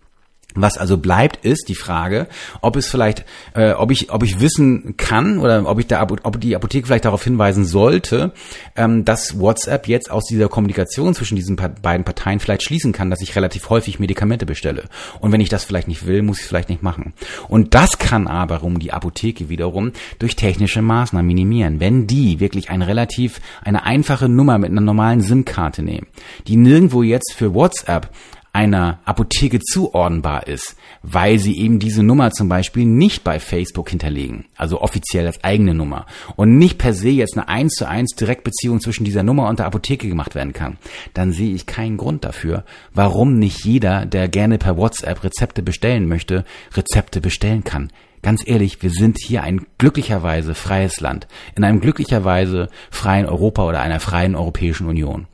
Was 0.57 0.79
also 0.79 0.99
bleibt, 0.99 1.45
ist 1.45 1.69
die 1.69 1.75
Frage, 1.75 2.27
ob 2.61 2.77
es 2.77 2.89
vielleicht, 2.89 3.25
äh, 3.55 3.73
ob 3.73 3.91
ich, 3.91 4.11
ob 4.11 4.23
ich 4.23 4.41
wissen 4.41 4.97
kann 4.97 5.39
oder 5.39 5.67
ob 5.67 5.79
ich 5.79 5.87
da, 5.87 6.03
ob 6.03 6.41
die 6.41 6.57
Apotheke 6.57 6.87
vielleicht 6.87 7.05
darauf 7.05 7.23
hinweisen 7.23 7.65
sollte, 7.65 8.33
ähm, 8.75 9.05
dass 9.05 9.39
WhatsApp 9.39 9.87
jetzt 9.87 10.11
aus 10.11 10.25
dieser 10.25 10.49
Kommunikation 10.49 11.15
zwischen 11.15 11.37
diesen 11.37 11.57
beiden 11.57 12.05
Parteien 12.05 12.41
vielleicht 12.41 12.63
schließen 12.63 12.93
kann, 12.93 13.11
dass 13.11 13.21
ich 13.21 13.37
relativ 13.37 13.71
häufig 13.71 13.99
Medikamente 13.99 14.47
bestelle. 14.47 14.85
Und 15.21 15.33
wenn 15.33 15.41
ich 15.41 15.49
das 15.49 15.65
vielleicht 15.65 15.89
nicht 15.89 16.07
will, 16.07 16.23
muss 16.23 16.39
ich 16.39 16.43
es 16.45 16.49
vielleicht 16.49 16.69
nicht 16.69 16.83
machen. 16.83 17.13
Und 17.49 17.75
das 17.75 17.99
kann 17.99 18.27
aber 18.27 18.63
um 18.63 18.79
die 18.79 18.93
Apotheke 18.93 19.49
wiederum 19.49 19.93
durch 20.19 20.37
technische 20.37 20.83
Maßnahmen 20.83 21.27
minimieren, 21.27 21.81
wenn 21.81 22.07
die 22.07 22.41
wirklich 22.41 22.71
ein 22.71 22.83
relativ 22.83 23.41
eine 23.63 23.85
einfache 23.85 24.29
Nummer 24.29 24.59
mit 24.59 24.71
einer 24.71 24.81
normalen 24.81 25.21
SIM-Karte 25.21 25.83
nehmen, 25.83 26.07
die 26.47 26.57
nirgendwo 26.57 27.03
jetzt 27.03 27.35
für 27.35 27.55
WhatsApp 27.55 28.11
einer 28.57 29.01
Apotheke 29.05 29.61
zuordnenbar 29.61 30.47
ist, 30.47 30.77
weil 31.03 31.39
sie 31.39 31.59
eben 31.59 31.79
diese 31.79 32.03
Nummer 32.03 32.31
zum 32.31 32.49
Beispiel 32.49 32.87
nicht 32.87 33.23
bei 33.23 33.39
Facebook 33.39 33.91
hinterlegen, 33.91 34.47
also 34.57 34.81
offiziell 34.81 35.27
als 35.27 35.45
eigene 35.45 35.75
Nummer 35.75 36.07
und 36.37 36.57
nicht 36.57 36.79
per 36.79 36.95
se 36.95 37.11
jetzt 37.11 37.37
eine 37.37 37.49
1 37.49 37.75
zu 37.75 37.87
1 37.87 38.15
Direktbeziehung 38.17 38.81
zwischen 38.81 39.05
dieser 39.05 39.23
Nummer 39.23 39.51
und 39.51 39.59
der 39.59 39.67
Apotheke 39.67 40.09
gemacht 40.09 40.35
werden 40.35 40.55
kann, 40.55 40.79
dann 41.13 41.33
sehe 41.33 41.55
ich 41.55 41.67
keinen 41.67 41.99
Grund 41.99 42.25
dafür, 42.25 42.65
warum 42.95 43.39
nicht 43.39 43.63
jeder, 43.67 44.07
der 44.07 44.27
gerne 44.27 44.57
per 44.57 44.79
WhatsApp 44.79 45.23
Rezepte 45.23 45.63
bestellen 45.63 46.09
möchte, 46.09 46.47
Rezepte 46.75 47.21
bestellen 47.21 47.63
kann. 47.63 47.93
Ganz 48.23 48.43
ehrlich, 48.47 48.83
wir 48.83 48.91
sind 48.91 49.19
hier 49.23 49.43
ein 49.43 49.67
glücklicherweise 49.77 50.55
freies 50.55 51.01
Land, 51.01 51.29
in 51.57 51.63
einem 51.63 51.81
glücklicherweise 51.81 52.71
freien 52.91 53.27
Europa 53.27 53.67
oder 53.67 53.83
einer 53.83 54.01
freien 54.01 54.35
Europäischen 54.35 54.87
Union. 54.87 55.27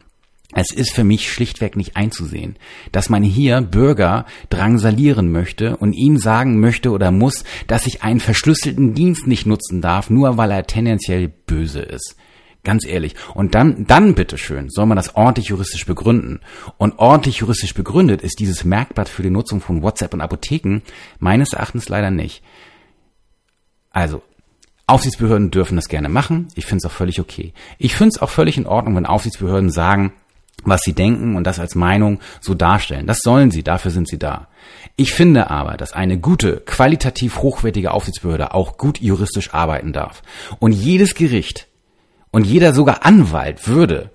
Es 0.54 0.70
ist 0.70 0.92
für 0.92 1.04
mich 1.04 1.32
schlichtweg 1.32 1.76
nicht 1.76 1.96
einzusehen, 1.96 2.56
dass 2.92 3.08
man 3.08 3.22
hier 3.22 3.62
Bürger 3.62 4.26
drangsalieren 4.50 5.32
möchte 5.32 5.76
und 5.78 5.94
ihm 5.94 6.18
sagen 6.18 6.60
möchte 6.60 6.90
oder 6.90 7.10
muss, 7.10 7.44
dass 7.66 7.86
ich 7.86 8.02
einen 8.02 8.20
verschlüsselten 8.20 8.94
Dienst 8.94 9.26
nicht 9.26 9.46
nutzen 9.46 9.80
darf, 9.80 10.10
nur 10.10 10.36
weil 10.36 10.50
er 10.50 10.66
tendenziell 10.66 11.28
böse 11.28 11.80
ist. 11.80 12.16
Ganz 12.64 12.86
ehrlich. 12.86 13.16
Und 13.34 13.56
dann, 13.56 13.86
dann 13.86 14.14
bitteschön, 14.14 14.70
soll 14.70 14.86
man 14.86 14.96
das 14.96 15.16
ordentlich 15.16 15.48
juristisch 15.48 15.84
begründen. 15.84 16.40
Und 16.76 16.98
ordentlich 16.98 17.38
juristisch 17.38 17.74
begründet 17.74 18.22
ist 18.22 18.38
dieses 18.38 18.64
Merkblatt 18.64 19.08
für 19.08 19.22
die 19.22 19.30
Nutzung 19.30 19.60
von 19.60 19.82
WhatsApp 19.82 20.14
und 20.14 20.20
Apotheken 20.20 20.82
meines 21.18 21.54
Erachtens 21.54 21.88
leider 21.88 22.12
nicht. 22.12 22.44
Also, 23.90 24.22
Aufsichtsbehörden 24.86 25.50
dürfen 25.50 25.74
das 25.74 25.88
gerne 25.88 26.08
machen. 26.08 26.48
Ich 26.54 26.66
finde 26.66 26.78
es 26.78 26.84
auch 26.84 26.94
völlig 26.94 27.18
okay. 27.18 27.52
Ich 27.78 27.96
finde 27.96 28.10
es 28.14 28.22
auch 28.22 28.30
völlig 28.30 28.56
in 28.58 28.66
Ordnung, 28.66 28.94
wenn 28.94 29.06
Aufsichtsbehörden 29.06 29.70
sagen, 29.70 30.12
was 30.64 30.82
sie 30.82 30.92
denken 30.92 31.36
und 31.36 31.44
das 31.44 31.58
als 31.58 31.74
Meinung 31.74 32.20
so 32.40 32.54
darstellen. 32.54 33.06
Das 33.06 33.18
sollen 33.18 33.50
sie, 33.50 33.62
dafür 33.62 33.90
sind 33.90 34.08
sie 34.08 34.18
da. 34.18 34.48
Ich 34.96 35.12
finde 35.12 35.50
aber, 35.50 35.76
dass 35.76 35.92
eine 35.92 36.18
gute, 36.18 36.60
qualitativ 36.60 37.38
hochwertige 37.38 37.92
Aufsichtsbehörde 37.92 38.54
auch 38.54 38.78
gut 38.78 39.00
juristisch 39.00 39.54
arbeiten 39.54 39.92
darf. 39.92 40.22
Und 40.58 40.72
jedes 40.72 41.14
Gericht 41.14 41.66
und 42.30 42.46
jeder 42.46 42.74
sogar 42.74 43.04
Anwalt 43.04 43.66
würde 43.66 44.10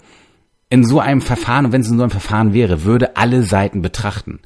in 0.69 0.85
so 0.85 0.99
einem 0.99 1.21
Verfahren, 1.21 1.65
und 1.65 1.71
wenn 1.71 1.81
es 1.81 1.89
in 1.89 1.97
so 1.97 2.03
einem 2.03 2.11
Verfahren 2.11 2.53
wäre, 2.53 2.83
würde 2.83 3.15
alle 3.15 3.43
Seiten 3.43 3.81
betrachten. 3.81 4.39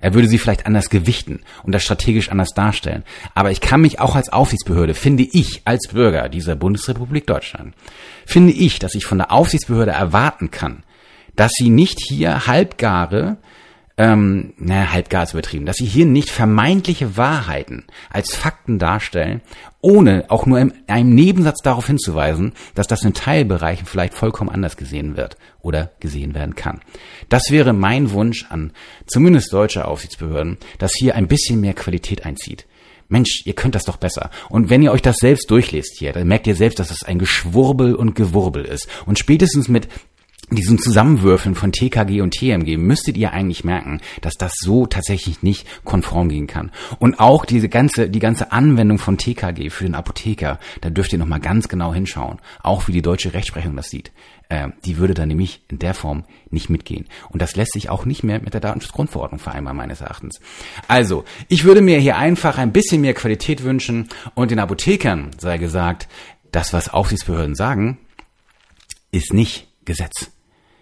Er 0.00 0.12
würde 0.12 0.28
sie 0.28 0.38
vielleicht 0.38 0.66
anders 0.66 0.90
gewichten 0.90 1.40
und 1.62 1.72
das 1.72 1.82
strategisch 1.82 2.28
anders 2.28 2.50
darstellen. 2.50 3.04
Aber 3.34 3.50
ich 3.50 3.62
kann 3.62 3.80
mich 3.80 4.00
auch 4.00 4.16
als 4.16 4.28
Aufsichtsbehörde, 4.28 4.92
finde 4.92 5.22
ich, 5.22 5.62
als 5.64 5.88
Bürger 5.88 6.28
dieser 6.28 6.56
Bundesrepublik 6.56 7.26
Deutschland, 7.26 7.74
finde 8.26 8.52
ich, 8.52 8.78
dass 8.78 8.94
ich 8.94 9.06
von 9.06 9.16
der 9.16 9.32
Aufsichtsbehörde 9.32 9.92
erwarten 9.92 10.50
kann, 10.50 10.82
dass 11.36 11.52
sie 11.52 11.70
nicht 11.70 11.98
hier 12.00 12.46
halbgare, 12.46 13.38
ähm, 13.96 14.54
naja, 14.58 14.92
halbgar 14.92 15.22
ist 15.22 15.34
übertrieben, 15.34 15.66
dass 15.66 15.76
sie 15.76 15.84
hier 15.84 16.04
nicht 16.06 16.28
vermeintliche 16.28 17.16
Wahrheiten 17.16 17.84
als 18.10 18.34
Fakten 18.34 18.80
darstellen, 18.80 19.40
ohne 19.80 20.24
auch 20.30 20.46
nur 20.46 20.58
in 20.58 20.72
einem 20.88 21.14
Nebensatz 21.14 21.62
darauf 21.62 21.86
hinzuweisen, 21.86 22.54
dass 22.74 22.88
das 22.88 23.04
in 23.04 23.14
Teilbereichen 23.14 23.86
vielleicht 23.86 24.14
vollkommen 24.14 24.50
anders 24.50 24.76
gesehen 24.76 25.16
wird 25.16 25.36
oder 25.60 25.92
gesehen 26.00 26.34
werden 26.34 26.56
kann. 26.56 26.80
Das 27.28 27.50
wäre 27.50 27.72
mein 27.72 28.10
Wunsch 28.10 28.46
an 28.48 28.72
zumindest 29.06 29.52
deutsche 29.52 29.86
Aufsichtsbehörden, 29.86 30.58
dass 30.78 30.94
hier 30.94 31.14
ein 31.14 31.28
bisschen 31.28 31.60
mehr 31.60 31.74
Qualität 31.74 32.26
einzieht. 32.26 32.66
Mensch, 33.08 33.42
ihr 33.44 33.52
könnt 33.52 33.74
das 33.74 33.84
doch 33.84 33.98
besser. 33.98 34.30
Und 34.48 34.70
wenn 34.70 34.82
ihr 34.82 34.90
euch 34.90 35.02
das 35.02 35.18
selbst 35.18 35.50
durchlest 35.50 35.98
hier, 35.98 36.12
dann 36.12 36.26
merkt 36.26 36.46
ihr 36.46 36.56
selbst, 36.56 36.78
dass 36.80 36.90
es 36.90 37.00
das 37.00 37.08
ein 37.08 37.18
Geschwurbel 37.18 37.94
und 37.94 38.14
Gewurbel 38.14 38.64
ist. 38.64 38.88
Und 39.06 39.18
spätestens 39.18 39.68
mit 39.68 39.88
diesem 40.50 40.78
Zusammenwürfeln 40.78 41.54
von 41.54 41.72
TKG 41.72 42.20
und 42.20 42.32
TMG 42.32 42.76
müsstet 42.76 43.16
ihr 43.16 43.32
eigentlich 43.32 43.64
merken, 43.64 44.00
dass 44.20 44.34
das 44.34 44.54
so 44.58 44.86
tatsächlich 44.86 45.42
nicht 45.42 45.66
konform 45.84 46.28
gehen 46.28 46.46
kann. 46.46 46.70
Und 46.98 47.18
auch 47.18 47.44
diese 47.44 47.68
ganze, 47.68 48.08
die 48.10 48.18
ganze 48.18 48.52
Anwendung 48.52 48.98
von 48.98 49.18
TKG 49.18 49.70
für 49.70 49.84
den 49.84 49.94
Apotheker, 49.94 50.58
da 50.80 50.90
dürft 50.90 51.12
ihr 51.12 51.18
nochmal 51.18 51.40
ganz 51.40 51.68
genau 51.68 51.94
hinschauen. 51.94 52.38
Auch 52.62 52.88
wie 52.88 52.92
die 52.92 53.02
deutsche 53.02 53.32
Rechtsprechung 53.34 53.76
das 53.76 53.88
sieht. 53.88 54.12
Äh, 54.48 54.68
die 54.84 54.98
würde 54.98 55.14
dann 55.14 55.28
nämlich 55.28 55.62
in 55.68 55.78
der 55.78 55.94
Form 55.94 56.24
nicht 56.50 56.68
mitgehen. 56.68 57.06
Und 57.30 57.40
das 57.40 57.56
lässt 57.56 57.72
sich 57.72 57.88
auch 57.88 58.04
nicht 58.04 58.22
mehr 58.22 58.40
mit 58.40 58.52
der 58.52 58.60
Datenschutzgrundverordnung 58.60 59.38
vereinbaren, 59.38 59.76
meines 59.76 60.00
Erachtens. 60.00 60.40
Also, 60.88 61.24
ich 61.48 61.64
würde 61.64 61.80
mir 61.80 61.98
hier 61.98 62.16
einfach 62.16 62.58
ein 62.58 62.72
bisschen 62.72 63.00
mehr 63.00 63.14
Qualität 63.14 63.64
wünschen 63.64 64.08
und 64.34 64.50
den 64.50 64.58
Apothekern 64.58 65.30
sei 65.38 65.58
gesagt, 65.58 66.08
das, 66.52 66.72
was 66.72 66.88
Aufsichtsbehörden 66.88 67.54
sagen, 67.54 67.98
ist 69.10 69.32
nicht 69.32 69.68
Gesetz. 69.84 70.30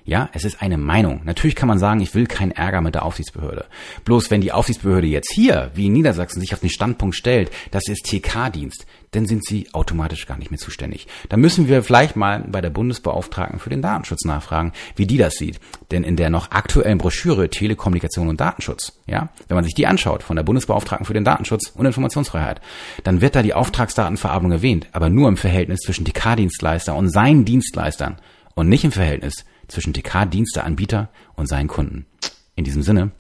Ja, 0.05 0.31
es 0.33 0.45
ist 0.45 0.61
eine 0.61 0.79
Meinung. 0.79 1.21
Natürlich 1.25 1.55
kann 1.55 1.69
man 1.69 1.79
sagen, 1.79 2.01
ich 2.01 2.15
will 2.15 2.27
keinen 2.27 2.51
Ärger 2.51 2.81
mit 2.81 2.97
der 2.97 3.05
Aufsichtsbehörde. 3.05 3.67
Bloß 4.05 4.33
wenn 4.33 4.41
die 4.41 4.51
Aufsichtsbehörde 4.51 5.07
jetzt 5.07 5.33
hier, 5.33 5.71
wie 5.75 5.87
in 5.87 5.93
Niedersachsen, 5.93 6.41
sich 6.41 6.53
auf 6.55 6.61
den 6.61 6.71
Standpunkt 6.71 7.15
stellt, 7.15 7.53
das 7.71 7.87
ist 7.87 8.07
TK-Dienst, 8.07 8.85
dann 9.13 9.27
sind 9.27 9.45
sie 9.45 9.69
automatisch 9.73 10.27
gar 10.27 10.39
nicht 10.39 10.51
mehr 10.51 10.59
zuständig. 10.59 11.07
Da 11.29 11.37
müssen 11.37 11.69
wir 11.69 11.85
vielleicht 11.85 12.17
mal 12.17 12.45
bei 12.49 12.61
der 12.61 12.71
Bundesbeauftragten 12.71 13.61
für 13.61 13.71
den 13.71 13.83
Datenschutz 13.83 14.25
nachfragen, 14.25 14.73
wie 14.97 15.07
die 15.07 15.19
das 15.19 15.35
sieht. 15.35 15.61
Denn 15.93 16.03
in 16.03 16.17
der 16.17 16.31
noch 16.31 16.51
aktuellen 16.51 16.99
Broschüre 16.99 17.49
Telekommunikation 17.49 18.29
und 18.29 18.41
Datenschutz, 18.41 18.99
ja, 19.07 19.29
wenn 19.47 19.55
man 19.55 19.65
sich 19.65 19.75
die 19.75 19.87
anschaut, 19.87 20.25
von 20.25 20.35
der 20.35 20.43
Bundesbeauftragten 20.43 21.07
für 21.07 21.15
den 21.15 21.25
Datenschutz 21.25 21.71
und 21.77 21.87
Informationsfreiheit, 21.87 22.61
dann 23.05 23.21
wird 23.21 23.37
da 23.37 23.43
die 23.43 23.55
Auftragsdatenverarbeitung 23.55 24.51
erwähnt, 24.51 24.89
aber 24.93 25.11
nur 25.11 25.29
im 25.29 25.37
Verhältnis 25.37 25.81
zwischen 25.81 26.07
TK-Dienstleister 26.07 26.97
und 26.97 27.11
seinen 27.11 27.45
Dienstleistern 27.45 28.17
und 28.55 28.69
nicht 28.69 28.85
im 28.85 28.93
Verhältnis 28.93 29.45
zwischen 29.69 29.93
TK-Diensteanbieter 29.93 31.11
und 31.35 31.49
seinen 31.49 31.69
Kunden. 31.69 32.07
In 32.55 32.65
diesem 32.65 32.83
Sinne, 32.83 33.13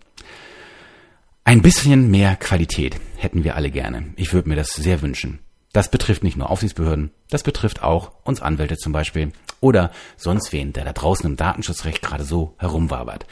ein 1.44 1.62
bisschen 1.62 2.10
mehr 2.10 2.36
Qualität 2.36 3.00
hätten 3.16 3.42
wir 3.44 3.56
alle 3.56 3.70
gerne. 3.70 4.12
Ich 4.16 4.32
würde 4.32 4.48
mir 4.48 4.56
das 4.56 4.74
sehr 4.74 5.02
wünschen. 5.02 5.40
Das 5.72 5.90
betrifft 5.90 6.22
nicht 6.22 6.36
nur 6.36 6.50
Aufsichtsbehörden, 6.50 7.10
das 7.30 7.42
betrifft 7.42 7.82
auch 7.82 8.12
uns 8.24 8.42
Anwälte 8.42 8.76
zum 8.76 8.92
Beispiel 8.92 9.32
oder 9.60 9.90
sonst 10.16 10.52
wen, 10.52 10.72
der 10.72 10.84
da 10.84 10.92
draußen 10.92 11.24
im 11.24 11.36
Datenschutzrecht 11.36 12.02
gerade 12.02 12.24
so 12.24 12.54
herumwabert. 12.58 13.26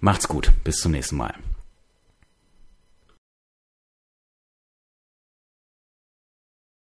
Macht's 0.00 0.28
gut, 0.28 0.50
bis 0.64 0.76
zum 0.76 0.92
nächsten 0.92 1.16
Mal. 1.16 1.34